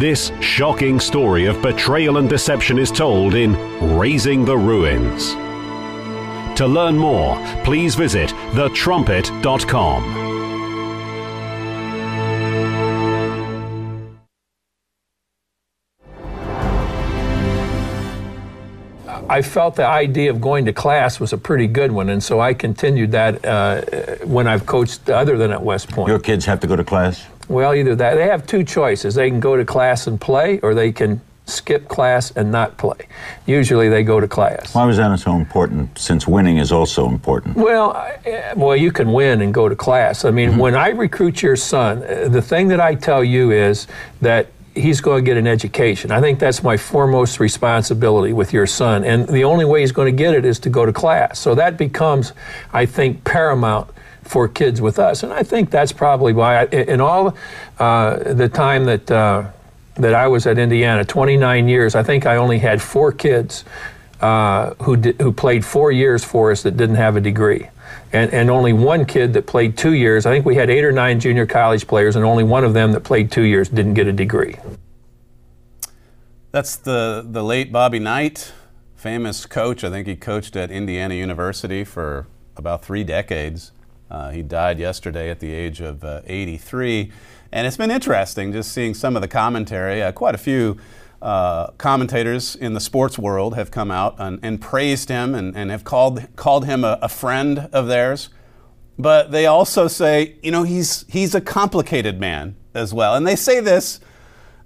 [0.00, 3.54] This shocking story of betrayal and deception is told in
[3.96, 5.36] Raising the Ruins.
[6.60, 10.02] To learn more, please visit thetrumpet.com.
[19.30, 22.40] I felt the idea of going to class was a pretty good one, and so
[22.40, 23.80] I continued that uh,
[24.26, 26.08] when I've coached other than at West Point.
[26.08, 27.26] Your kids have to go to class?
[27.48, 28.16] Well, either that.
[28.16, 29.14] They have two choices.
[29.14, 33.06] They can go to class and play, or they can skip class and not play.
[33.46, 34.74] Usually they go to class.
[34.74, 37.56] Why was that so important, since winning is also important?
[37.56, 40.24] Well, I, well, you can win and go to class.
[40.24, 40.58] I mean, mm-hmm.
[40.58, 43.86] when I recruit your son, uh, the thing that I tell you is
[44.20, 46.12] that he's going to get an education.
[46.12, 49.04] I think that's my foremost responsibility with your son.
[49.04, 51.40] And the only way he's going to get it is to go to class.
[51.40, 52.32] So that becomes,
[52.72, 53.90] I think, paramount
[54.22, 55.24] for kids with us.
[55.24, 57.36] And I think that's probably why, I, in all
[57.80, 59.50] uh, the time that, uh,
[60.00, 63.64] that I was at Indiana, 29 years, I think I only had four kids
[64.20, 67.68] uh, who, who played four years for us that didn't have a degree
[68.12, 70.26] and, and only one kid that played two years.
[70.26, 72.92] I think we had eight or nine junior college players, and only one of them
[72.92, 74.56] that played two years didn't get a degree.
[76.50, 78.52] That's the, the late Bobby Knight,
[78.96, 79.84] famous coach.
[79.84, 82.26] I think he coached at Indiana University for
[82.56, 83.70] about three decades.
[84.10, 87.12] Uh, he died yesterday at the age of uh, 83.
[87.52, 90.02] And it's been interesting just seeing some of the commentary.
[90.02, 90.78] Uh, quite a few
[91.22, 95.70] uh, commentators in the sports world have come out and, and praised him and, and,
[95.70, 98.30] have called, called him a, a, friend of theirs.
[98.98, 103.14] But they also say, you know, he's, he's a complicated man as well.
[103.14, 104.00] And they say this,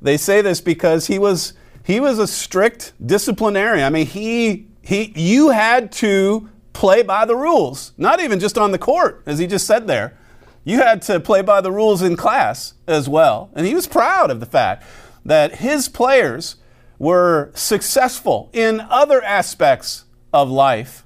[0.01, 3.85] they say this because he was, he was a strict disciplinarian.
[3.85, 8.73] I mean, he, he, you had to play by the rules, not even just on
[8.73, 10.19] the court, as he just said there.
[10.65, 13.51] You had to play by the rules in class as well.
[13.55, 14.85] And he was proud of the fact
[15.25, 16.57] that his players
[16.99, 21.05] were successful in other aspects of life.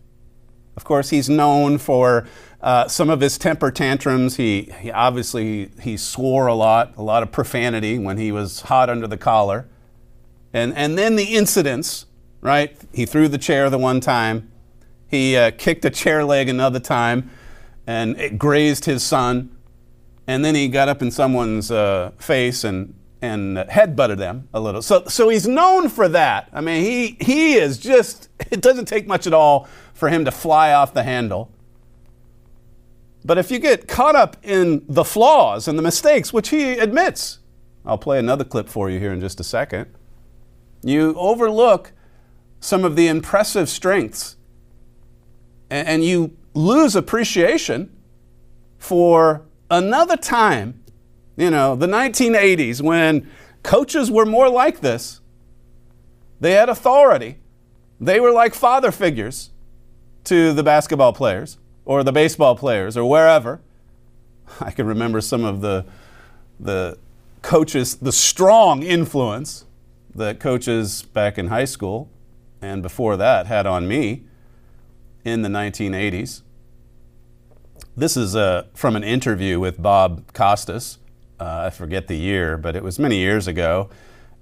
[0.77, 2.27] Of course, he's known for
[2.61, 4.37] uh, some of his temper tantrums.
[4.37, 8.89] He, he obviously he swore a lot, a lot of profanity when he was hot
[8.91, 9.69] under the collar,
[10.53, 12.07] and and then the incidents.
[12.41, 14.53] Right, he threw the chair the one time.
[15.09, 17.30] He uh, kicked a chair leg another time,
[17.86, 19.56] and it grazed his son.
[20.26, 24.82] And then he got up in someone's uh, face and and headbutted them a little.
[24.82, 26.48] So, so he's known for that.
[26.52, 30.30] I mean, he, he is just, it doesn't take much at all for him to
[30.30, 31.50] fly off the handle.
[33.24, 37.40] But if you get caught up in the flaws and the mistakes, which he admits,
[37.84, 39.92] I'll play another clip for you here in just a second,
[40.82, 41.92] you overlook
[42.61, 44.36] some of the impressive strengths
[45.71, 47.95] and, you lose appreciation
[48.79, 50.83] for another time
[51.39, 53.31] you know, the 1980s when
[53.62, 55.21] coaches were more like this.
[56.41, 57.39] They had authority.
[58.01, 59.51] They were like father figures
[60.25, 63.61] to the basketball players or the baseball players or wherever.
[64.61, 65.87] I can remember some of the,
[66.59, 66.99] the
[67.43, 69.64] coaches, the strong influence
[70.16, 72.11] that coaches back in high school
[72.61, 74.25] and before that had on me
[75.29, 76.43] in the 1980s.
[77.97, 80.99] This is uh, from an interview with Bob Costas
[81.41, 83.91] uh, I forget the year, but it was many years ago.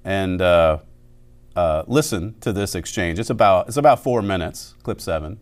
[0.04, 0.78] And uh,
[1.54, 3.18] uh, listen to this exchange.
[3.18, 5.38] It's about, it's about four minutes, clip seven.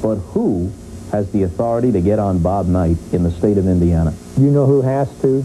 [0.00, 0.72] But who
[1.10, 4.14] has the authority to get on Bob Knight in the state of Indiana?
[4.36, 5.44] You know who has to?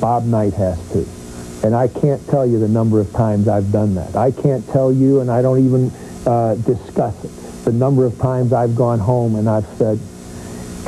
[0.00, 1.06] Bob Knight has to.
[1.66, 4.16] And I can't tell you the number of times I've done that.
[4.16, 5.92] I can't tell you, and I don't even
[6.24, 7.30] uh, discuss it,
[7.64, 9.98] the number of times I've gone home and I've said,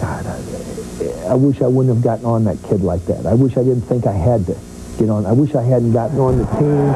[0.00, 0.26] God,
[1.28, 3.26] I, wish I wouldn't have gotten on that kid like that.
[3.26, 4.56] I wish I didn't think I had to
[4.98, 5.26] get on.
[5.26, 6.92] I wish I hadn't gotten on the team.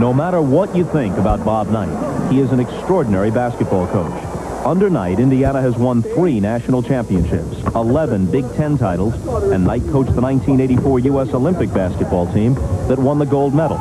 [0.00, 4.40] No matter what you think about Bob Knight, he is an extraordinary basketball coach.
[4.64, 9.14] Under Knight, Indiana has won three national championships, 11 Big Ten titles,
[9.52, 11.28] and Knight coached the 1984 U.S.
[11.28, 12.54] Olympic basketball team
[12.88, 13.78] that won the gold medal.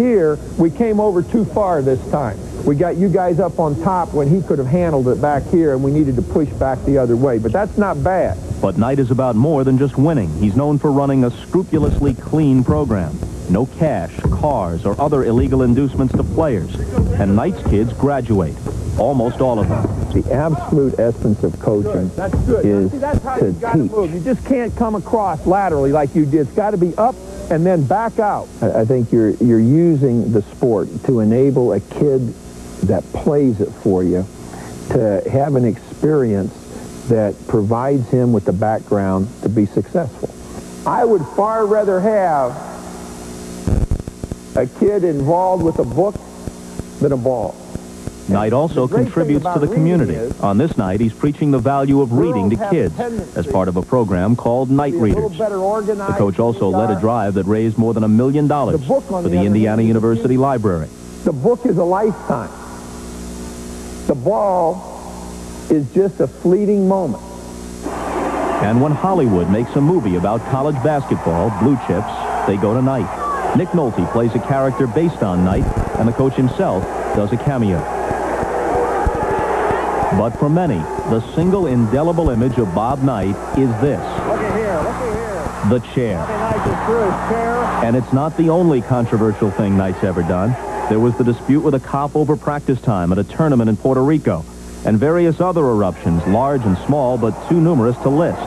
[0.00, 2.38] Here, we came over too far this time.
[2.64, 5.74] We got you guys up on top when he could have handled it back here,
[5.74, 7.36] and we needed to push back the other way.
[7.36, 8.38] But that's not bad.
[8.62, 10.32] But Knight is about more than just winning.
[10.38, 13.18] He's known for running a scrupulously clean program.
[13.50, 16.74] No cash, cars, or other illegal inducements to players.
[17.20, 18.56] And Knight's kids graduate.
[18.98, 20.22] Almost all of them.
[20.22, 22.64] The absolute essence of coaching that's good.
[22.64, 23.90] is See, that's how to you teach.
[23.90, 24.14] Move.
[24.14, 26.48] You just can't come across laterally like you did.
[26.48, 27.14] It's got to be up
[27.50, 28.48] and then back out.
[28.62, 32.32] I think you're you're using the sport to enable a kid
[32.84, 34.24] that plays it for you
[34.90, 36.54] to have an experience
[37.08, 40.30] that provides him with the background to be successful.
[40.88, 42.52] I would far rather have
[44.56, 46.14] a kid involved with a book
[47.00, 47.54] than a ball.
[48.30, 50.16] Knight also contributes to the community.
[50.40, 52.98] On this night, he's preaching the value of reading to kids
[53.36, 55.36] as part of a program called Night Readers.
[55.36, 59.42] The coach also led a drive that raised more than a million dollars for the
[59.42, 60.88] Indiana University Library.
[61.24, 62.50] The book is a lifetime.
[64.06, 64.86] The ball
[65.70, 67.22] is just a fleeting moment.
[68.62, 73.56] And when Hollywood makes a movie about college basketball, Blue Chips, they go to Knight.
[73.56, 75.64] Nick Nolte plays a character based on Knight,
[75.98, 76.84] and the coach himself
[77.16, 77.99] does a cameo.
[80.12, 84.00] But for many, the single indelible image of Bob Knight is this.
[84.00, 85.78] Look at here, look at here.
[85.78, 86.18] The chair.
[86.18, 87.56] Knight just threw his chair.
[87.84, 90.50] And it's not the only controversial thing Knight's ever done.
[90.88, 94.02] There was the dispute with a cop over practice time at a tournament in Puerto
[94.02, 94.44] Rico,
[94.84, 98.40] and various other eruptions, large and small, but too numerous to list.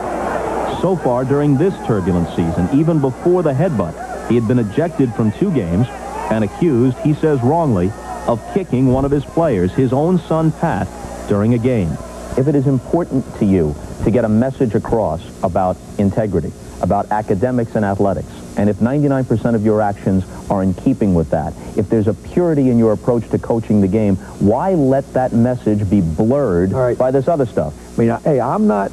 [0.82, 5.32] So far during this turbulent season, even before the headbutt, he had been ejected from
[5.32, 5.86] two games
[6.30, 7.90] and accused, he says wrongly,
[8.26, 10.86] of kicking one of his players, his own son Pat,
[11.28, 11.90] during a game.
[12.36, 16.52] If it is important to you to get a message across about integrity,
[16.82, 21.52] about academics and athletics, and if 99% of your actions are in keeping with that,
[21.76, 25.88] if there's a purity in your approach to coaching the game, why let that message
[25.88, 26.98] be blurred right.
[26.98, 27.74] by this other stuff?
[27.96, 28.90] I mean, hey, I'm not,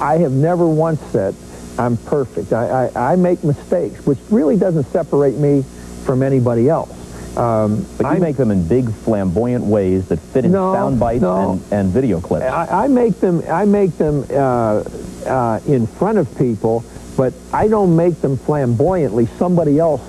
[0.00, 1.34] I have never once said
[1.78, 2.52] I'm perfect.
[2.52, 5.64] I, I, I make mistakes, which really doesn't separate me
[6.04, 6.90] from anybody else.
[7.36, 11.00] Um, but you I, make them in big, flamboyant ways that fit in no, sound
[11.00, 11.52] bites no.
[11.52, 12.44] and, and video clips.
[12.44, 13.42] I, I make them.
[13.48, 14.84] I make them uh,
[15.26, 16.84] uh, in front of people,
[17.16, 19.26] but I don't make them flamboyantly.
[19.38, 20.02] Somebody else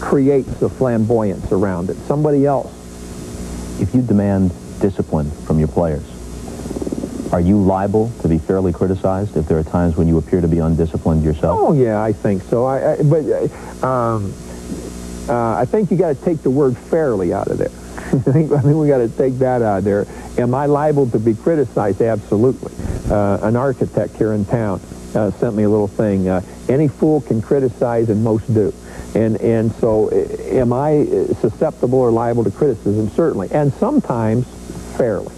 [0.00, 1.96] creates the flamboyance around it.
[2.06, 2.74] Somebody else.
[3.80, 6.04] If you demand discipline from your players,
[7.32, 10.48] are you liable to be fairly criticized if there are times when you appear to
[10.48, 11.58] be undisciplined yourself?
[11.62, 12.66] Oh yeah, I think so.
[12.66, 13.24] I, I but
[13.82, 14.34] uh, um,
[15.28, 17.68] uh, I think you got to take the word fairly out of there.
[17.98, 20.06] I think, we got to take that out of there.
[20.38, 22.00] Am I liable to be criticized?
[22.00, 22.72] Absolutely.
[23.10, 24.80] Uh, an architect here in town
[25.14, 26.28] uh, sent me a little thing.
[26.28, 28.72] Uh, any fool can criticize, and most do.
[29.14, 31.04] And and so, am I
[31.40, 33.08] susceptible or liable to criticism?
[33.10, 34.46] Certainly, and sometimes
[34.96, 35.34] fairly.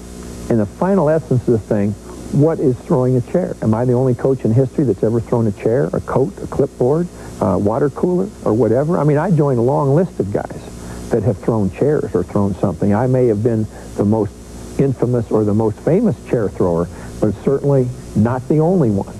[0.49, 1.93] And the final essence of the thing,
[2.33, 3.57] what is throwing a chair?
[3.63, 6.47] Am I the only coach in history that's ever thrown a chair, a coat, a
[6.47, 7.09] clipboard,
[7.41, 8.99] a water cooler, or whatever?
[8.99, 12.55] I mean, I joined a long list of guys that have thrown chairs or thrown
[12.55, 12.95] something.
[12.95, 13.67] I may have been
[13.97, 14.33] the most
[14.79, 16.89] infamous or the most famous chair thrower,
[17.21, 19.17] but certainly not the only one.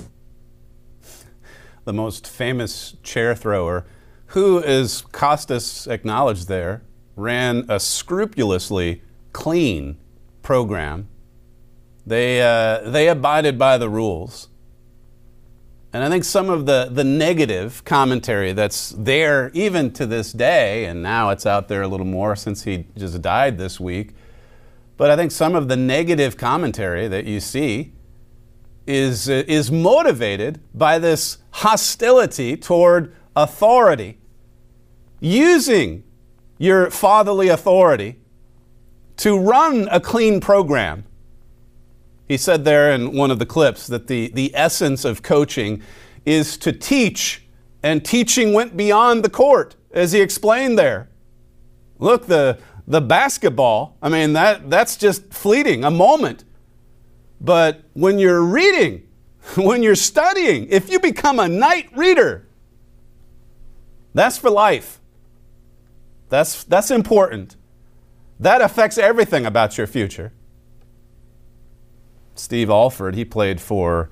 [1.83, 3.85] The most famous chair thrower,
[4.27, 6.83] who, as Costas acknowledged there,
[7.15, 9.01] ran a scrupulously
[9.33, 9.97] clean
[10.41, 11.07] program
[12.05, 14.47] they, uh, they abided by the rules.
[15.93, 20.85] And I think some of the, the negative commentary that's there even to this day,
[20.85, 24.13] and now it's out there a little more since he just died this week,
[24.95, 27.91] but I think some of the negative commentary that you see
[28.87, 34.17] is, uh, is motivated by this hostility toward authority,
[35.19, 36.03] using
[36.57, 38.17] your fatherly authority
[39.17, 41.03] to run a clean program
[42.31, 45.83] he said there in one of the clips that the, the essence of coaching
[46.25, 47.45] is to teach,
[47.83, 51.09] and teaching went beyond the court, as he explained there.
[51.99, 52.57] Look, the,
[52.87, 56.45] the basketball, I mean, that, that's just fleeting, a moment.
[57.41, 59.09] But when you're reading,
[59.57, 62.47] when you're studying, if you become a night reader,
[64.13, 65.01] that's for life.
[66.29, 67.57] That's, that's important.
[68.39, 70.31] That affects everything about your future.
[72.41, 74.09] Steve Alford, he played for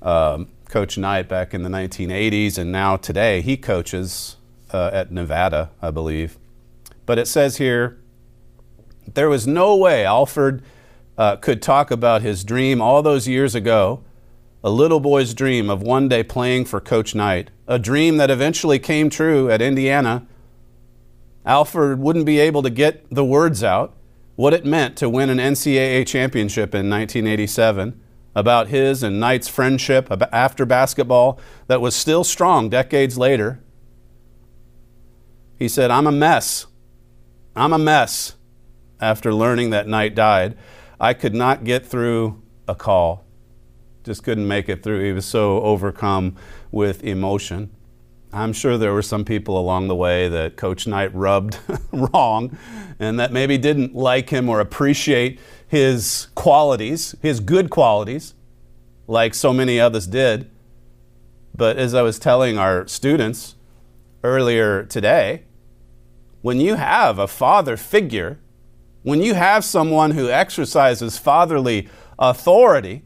[0.00, 4.36] um, Coach Knight back in the 1980s, and now today he coaches
[4.72, 6.38] uh, at Nevada, I believe.
[7.04, 7.98] But it says here
[9.12, 10.62] there was no way Alford
[11.18, 14.02] uh, could talk about his dream all those years ago,
[14.64, 18.78] a little boy's dream of one day playing for Coach Knight, a dream that eventually
[18.78, 20.26] came true at Indiana.
[21.44, 23.94] Alford wouldn't be able to get the words out
[24.40, 28.00] what it meant to win an NCAA championship in 1987,
[28.34, 33.60] about his and Knight's friendship after basketball that was still strong decades later.
[35.58, 36.64] He said, I'm a mess.
[37.54, 38.36] I'm a mess.
[38.98, 40.56] After learning that Knight died,
[40.98, 43.26] I could not get through a call.
[44.04, 45.04] Just couldn't make it through.
[45.04, 46.34] He was so overcome
[46.70, 47.76] with emotion.
[48.32, 51.58] I'm sure there were some people along the way that Coach Knight rubbed
[51.92, 52.56] wrong
[52.98, 58.34] and that maybe didn't like him or appreciate his qualities, his good qualities,
[59.06, 60.50] like so many others did.
[61.54, 63.56] But as I was telling our students
[64.22, 65.44] earlier today,
[66.42, 68.38] when you have a father figure
[69.02, 73.02] when you have someone who exercises fatherly authority,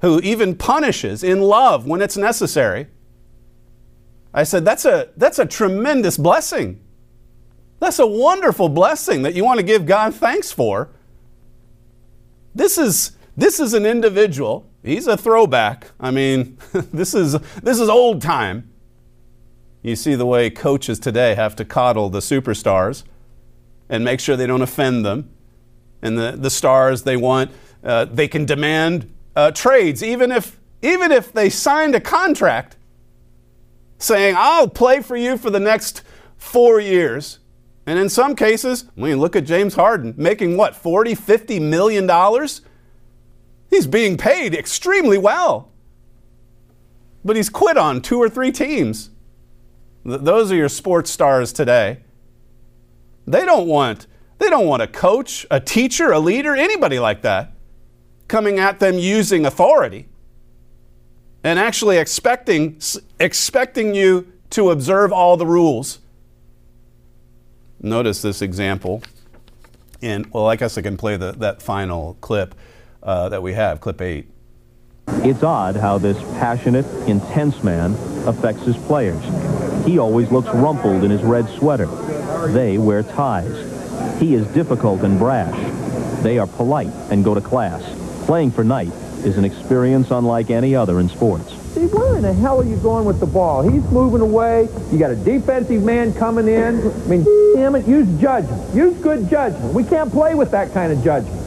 [0.00, 2.88] who even punishes in love when it's necessary,
[4.34, 6.80] I said, that's a, that's a tremendous blessing.
[7.78, 10.90] That's a wonderful blessing that you want to give God thanks for.
[12.52, 14.68] This is, this is an individual.
[14.82, 15.92] He's a throwback.
[16.00, 18.70] I mean, this is, this is old time.
[19.82, 23.04] You see the way coaches today have to coddle the superstars
[23.88, 25.30] and make sure they don't offend them.
[26.02, 27.52] And the, the stars they want,
[27.84, 32.76] uh, they can demand uh, trades, even if, even if they signed a contract
[34.04, 36.02] saying, I'll play for you for the next
[36.36, 37.38] four years.
[37.86, 42.06] And in some cases, I mean, look at James Harden making what, 40, 50 million
[42.06, 42.62] dollars?
[43.68, 45.72] He's being paid extremely well.
[47.24, 49.10] But he's quit on two or three teams.
[50.06, 52.00] Th- those are your sports stars today.
[53.26, 54.06] They don't want
[54.38, 57.52] they don't want a coach, a teacher, a leader, anybody like that
[58.28, 60.08] coming at them using authority
[61.44, 62.80] and actually expecting
[63.20, 66.00] expecting you to observe all the rules.
[67.80, 69.02] Notice this example.
[70.00, 72.54] And well, I guess I can play the, that final clip
[73.02, 74.28] uh, that we have, clip eight.
[75.06, 77.92] It's odd how this passionate, intense man
[78.26, 79.22] affects his players.
[79.84, 81.86] He always looks rumpled in his red sweater.
[82.48, 84.20] They wear ties.
[84.20, 85.54] He is difficult and brash.
[86.22, 87.82] They are polite and go to class.
[88.24, 88.92] Playing for Knight
[89.24, 91.52] is an experience unlike any other in sports.
[91.72, 93.62] Steve, where in the hell are you going with the ball?
[93.62, 94.68] He's moving away.
[94.92, 96.80] You got a defensive man coming in.
[96.80, 98.74] I mean, damn it, use judgment.
[98.74, 99.74] Use good judgment.
[99.74, 101.40] We can't play with that kind of judgment.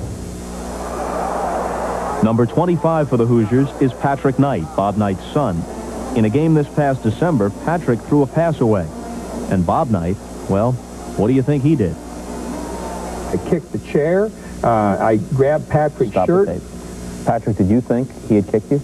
[2.23, 5.63] Number 25 for the Hoosiers is Patrick Knight, Bob Knight's son.
[6.17, 8.87] In a game this past December, Patrick threw a pass away.
[9.49, 10.17] And Bob Knight,
[10.49, 10.73] well,
[11.15, 11.95] what do you think he did?
[11.95, 14.31] I kicked the chair.
[14.63, 16.61] Uh, I grabbed Patrick's Stop shirt.
[17.27, 17.43] The tape.
[17.43, 18.81] Patrick, did you think he had kicked you?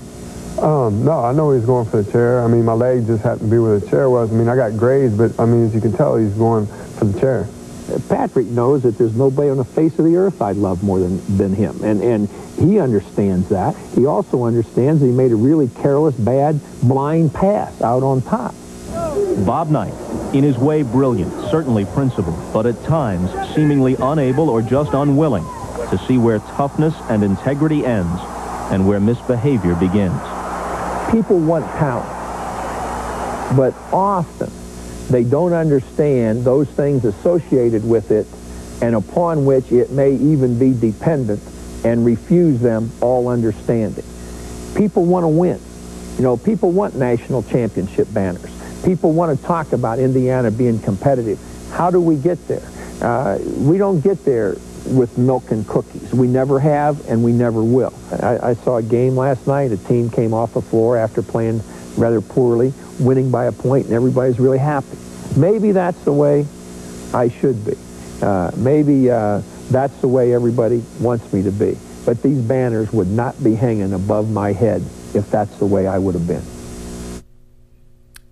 [0.62, 2.44] Um, no, I know he was going for the chair.
[2.44, 4.32] I mean, my leg just happened to be where the chair was.
[4.32, 7.06] I mean, I got grazed, but I mean, as you can tell, he's going for
[7.06, 7.48] the chair.
[8.08, 11.38] Patrick knows that there's nobody on the face of the earth I'd love more than,
[11.38, 11.84] than him.
[11.84, 13.76] And, and he understands that.
[13.96, 18.56] He also understands that he made a really careless, bad, blind pass out on top.
[19.46, 19.94] Bob Knight,
[20.34, 25.44] in his way brilliant, certainly principled, but at times seemingly unable or just unwilling
[25.90, 28.22] to see where toughness and integrity ends
[28.72, 30.20] and where misbehavior begins.
[31.12, 32.04] People want power,
[33.56, 34.52] but often
[35.10, 38.26] they don't understand those things associated with it
[38.82, 41.42] and upon which it may even be dependent
[41.86, 44.06] and refuse them all understanding.
[44.76, 45.60] People want to win.
[46.18, 48.52] You know, people want national championship banners.
[48.84, 51.40] People want to talk about Indiana being competitive.
[51.72, 52.68] How do we get there?
[53.02, 54.56] Uh, we don't get there
[54.86, 56.14] with milk and cookies.
[56.14, 57.94] We never have, and we never will.
[58.12, 59.72] I, I saw a game last night.
[59.72, 61.62] A team came off the floor after playing
[61.98, 64.98] rather poorly, winning by a point, and everybody's really happy.
[65.38, 66.46] Maybe that's the way
[67.14, 67.74] I should be.
[68.22, 71.78] Uh, maybe uh, that's the way everybody wants me to be.
[72.06, 74.82] But these banners would not be hanging above my head
[75.14, 76.44] if that's the way I would have been.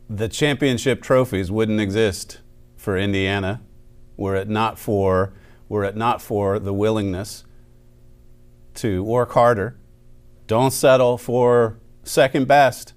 [0.10, 2.41] The championship trophies wouldn't exist
[2.76, 3.62] for Indiana
[4.18, 5.34] were it not for
[5.72, 7.46] were it not for the willingness
[8.74, 9.78] to work harder.
[10.46, 12.94] Don't settle for second best.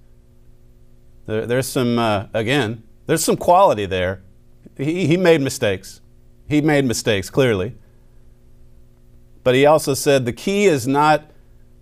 [1.27, 2.83] There, there's some uh, again.
[3.07, 4.25] There's some quality there.
[4.77, 6.01] He, he made mistakes.
[6.49, 7.77] He made mistakes clearly.
[9.45, 11.31] But he also said the key is not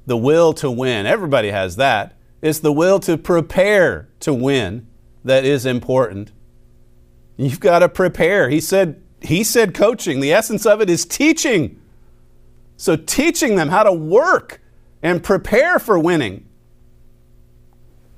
[0.04, 1.06] the will to win.
[1.06, 2.18] Everybody has that.
[2.42, 4.88] It's the will to prepare to win
[5.24, 6.32] that is important.
[7.38, 8.50] You've got to prepare.
[8.50, 10.20] He said he said coaching.
[10.20, 11.80] The essence of it is teaching.
[12.76, 14.60] So teaching them how to work
[15.02, 16.46] and prepare for winning.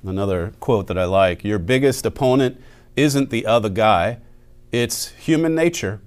[0.02, 2.61] Another quote that I like, your biggest opponent
[2.96, 4.18] isn't the other guy,
[4.70, 6.00] it's human nature.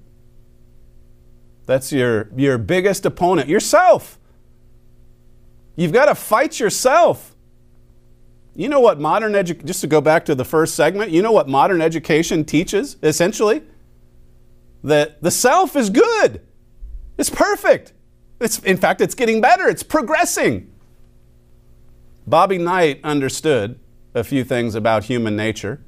[1.66, 4.18] That's your, your biggest opponent, yourself.
[5.76, 7.34] You've got to fight yourself.
[8.54, 11.30] You know what modern education, just to go back to the first segment, you know
[11.30, 13.62] what modern education teaches, essentially?
[14.82, 16.40] That the self is good.
[17.16, 17.92] It's perfect.
[18.40, 19.68] It's, in fact, it's getting better.
[19.68, 20.72] It's progressing.
[22.26, 23.80] Bobby Knight understood
[24.14, 25.80] a few things about human nature.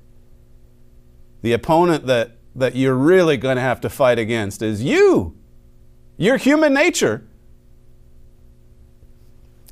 [1.42, 5.36] The opponent that, that you're really going to have to fight against is you,
[6.16, 7.26] your human nature.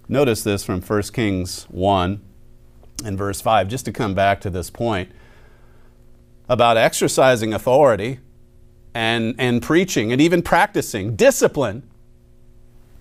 [0.08, 2.22] Notice this from 1 Kings 1
[3.04, 5.10] and verse 5, just to come back to this point
[6.48, 8.20] about exercising authority
[8.94, 11.88] and, and preaching and even practicing discipline.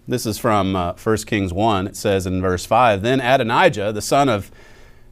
[0.08, 1.88] This is from uh, 1 Kings 1.
[1.88, 4.52] It says in verse 5 Then Adonijah, the son of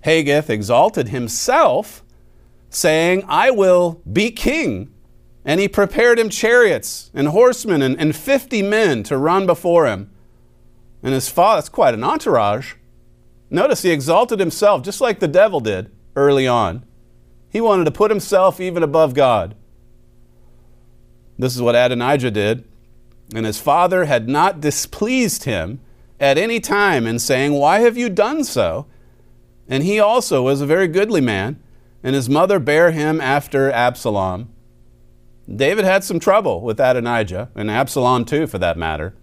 [0.01, 2.03] Haggith, exalted himself,
[2.69, 4.93] saying, I will be king.
[5.43, 10.09] And he prepared him chariots and horsemen and, and 50 men to run before him.
[11.03, 12.73] And his father, that's quite an entourage.
[13.51, 16.83] Notice he exalted himself just like the devil did early on.
[17.49, 19.55] He wanted to put himself even above God.
[21.37, 22.63] This is what Adonijah did.
[23.33, 25.79] And his father had not displeased him
[26.19, 28.85] at any time in saying, Why have you done so?
[29.67, 31.59] And he also was a very goodly man,
[32.03, 34.49] and his mother bare him after Absalom.
[35.53, 39.15] David had some trouble with Adonijah, and Absalom too, for that matter.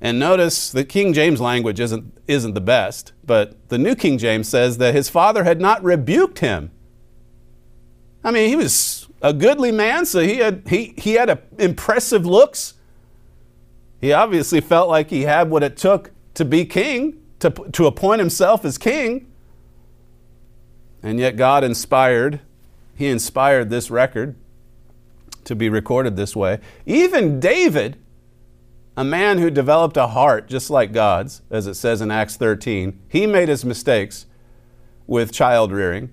[0.00, 4.48] And notice the King James language isn't, isn't the best, but the New King James
[4.48, 6.70] says that his father had not rebuked him.
[8.22, 12.26] I mean, he was a goodly man, so he had, he, he had a, impressive
[12.26, 12.74] looks.
[13.98, 18.18] He obviously felt like he had what it took to be king, to, to appoint
[18.18, 19.32] himself as king.
[21.02, 22.40] And yet God inspired,
[22.94, 24.36] he inspired this record
[25.44, 26.60] to be recorded this way.
[26.84, 27.96] Even David,
[28.94, 33.00] a man who developed a heart just like God's, as it says in Acts 13,
[33.08, 34.26] he made his mistakes
[35.06, 36.12] with child rearing.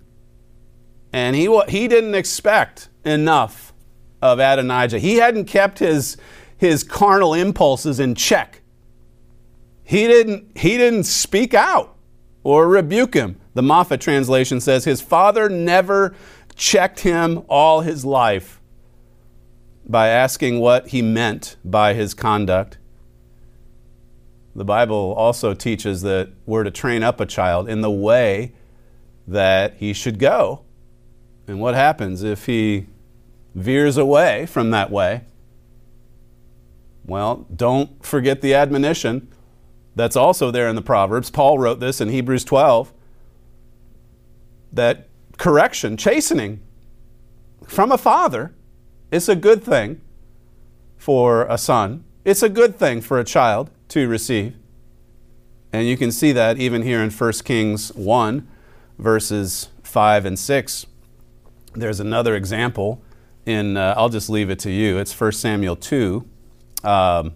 [1.14, 3.74] And he, he didn't expect enough
[4.22, 5.00] of Adonijah.
[5.00, 6.18] He hadn't kept his,
[6.58, 8.62] his carnal impulses in check.
[9.84, 11.96] He didn't, he didn't speak out
[12.44, 13.38] or rebuke him.
[13.54, 16.16] The Moffat translation says his father never
[16.56, 18.62] checked him all his life
[19.86, 22.78] by asking what he meant by his conduct.
[24.56, 28.54] The Bible also teaches that we're to train up a child in the way
[29.28, 30.64] that he should go.
[31.52, 32.86] And what happens if he
[33.54, 35.26] veers away from that way?
[37.06, 39.28] Well, don't forget the admonition
[39.94, 41.30] that's also there in the Proverbs.
[41.30, 42.94] Paul wrote this in Hebrews 12
[44.72, 46.62] that correction, chastening
[47.68, 48.54] from a father
[49.12, 50.00] it's a good thing
[50.96, 52.06] for a son.
[52.24, 54.56] It's a good thing for a child to receive.
[55.74, 58.48] And you can see that even here in 1 Kings 1,
[58.98, 60.86] verses 5 and 6.
[61.74, 63.02] There's another example
[63.46, 64.98] in, uh, I'll just leave it to you.
[64.98, 66.28] It's 1 Samuel 2.
[66.84, 67.34] Um,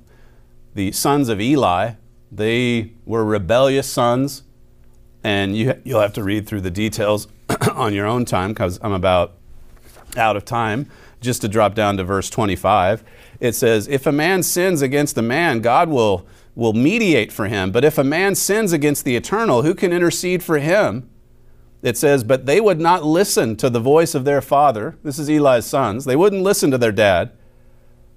[0.74, 1.94] the sons of Eli,
[2.32, 4.44] they were rebellious sons.
[5.24, 7.28] And you, you'll have to read through the details
[7.74, 9.34] on your own time because I'm about
[10.18, 10.90] out of time
[11.26, 13.04] just to drop down to verse 25,
[13.40, 17.72] it says, If a man sins against a man, God will, will mediate for him.
[17.72, 21.10] But if a man sins against the eternal, who can intercede for him?
[21.86, 24.98] It says, But they would not listen to the voice of their father.
[25.04, 26.06] This is Eli's sons.
[26.06, 27.32] They wouldn't listen to their dad.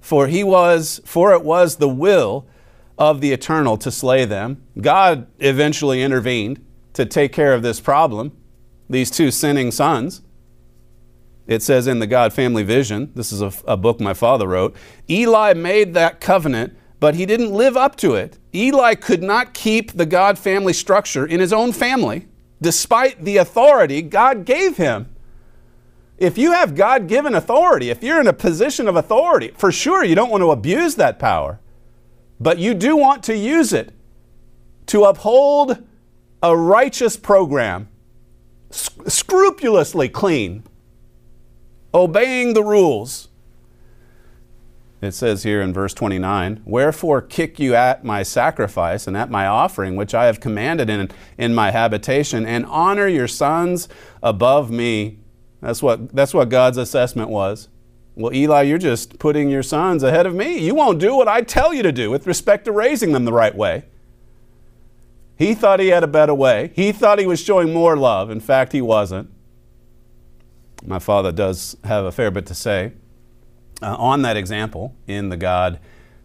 [0.01, 2.47] For he was, for it was the will
[2.97, 4.63] of the eternal to slay them.
[4.81, 8.35] God eventually intervened to take care of this problem,
[8.89, 10.23] these two sinning sons.
[11.45, 14.75] It says in the God Family Vision, this is a, a, book my father wrote,
[15.07, 18.39] Eli made that covenant, but he didn't live up to it.
[18.51, 22.27] Eli could not keep the God family structure in his own family,
[22.61, 25.07] despite the authority God gave him.
[26.17, 30.03] If you have God given authority, if you're in a position of authority, for sure
[30.03, 31.59] you don't want to abuse that power,
[32.39, 33.93] but you do want to use it
[34.87, 35.81] to uphold
[36.43, 37.87] a righteous program,
[38.69, 40.63] sc- scrupulously clean
[41.93, 43.28] obeying the rules.
[45.01, 49.47] It says here in verse 29 Wherefore kick you at my sacrifice and at my
[49.47, 53.87] offering, which I have commanded in, in my habitation, and honor your sons
[54.21, 55.19] above me.
[55.61, 57.69] That's what, that's what God's assessment was.
[58.15, 60.57] Well, Eli, you're just putting your sons ahead of me.
[60.57, 63.33] You won't do what I tell you to do with respect to raising them the
[63.33, 63.85] right way.
[65.37, 66.71] He thought he had a better way.
[66.75, 68.29] He thought he was showing more love.
[68.29, 69.31] In fact, he wasn't
[70.85, 72.93] my father does have a fair bit to say
[73.81, 75.79] uh, on that example in the God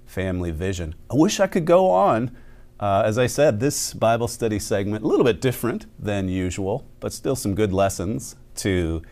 [0.07, 0.95] family vision.
[1.11, 2.37] I wish I could go on.
[2.81, 7.13] Uh, as I said, this Bible study segment, a little bit different than usual, but
[7.13, 9.03] still some good lessons to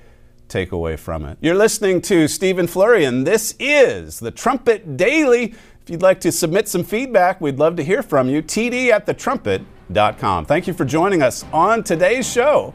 [0.49, 1.39] take away from it.
[1.41, 5.55] You're listening to Stephen Flurry, and this is the Trumpet Daily.
[5.83, 8.43] If you'd like to submit some feedback, we'd love to hear from you.
[8.43, 10.45] TD at thetrumpet.com.
[10.45, 12.75] Thank you for joining us on today's show,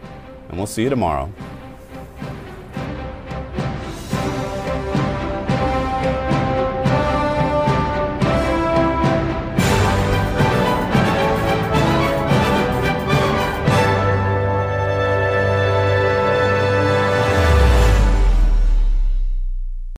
[0.50, 1.32] and we'll see you tomorrow.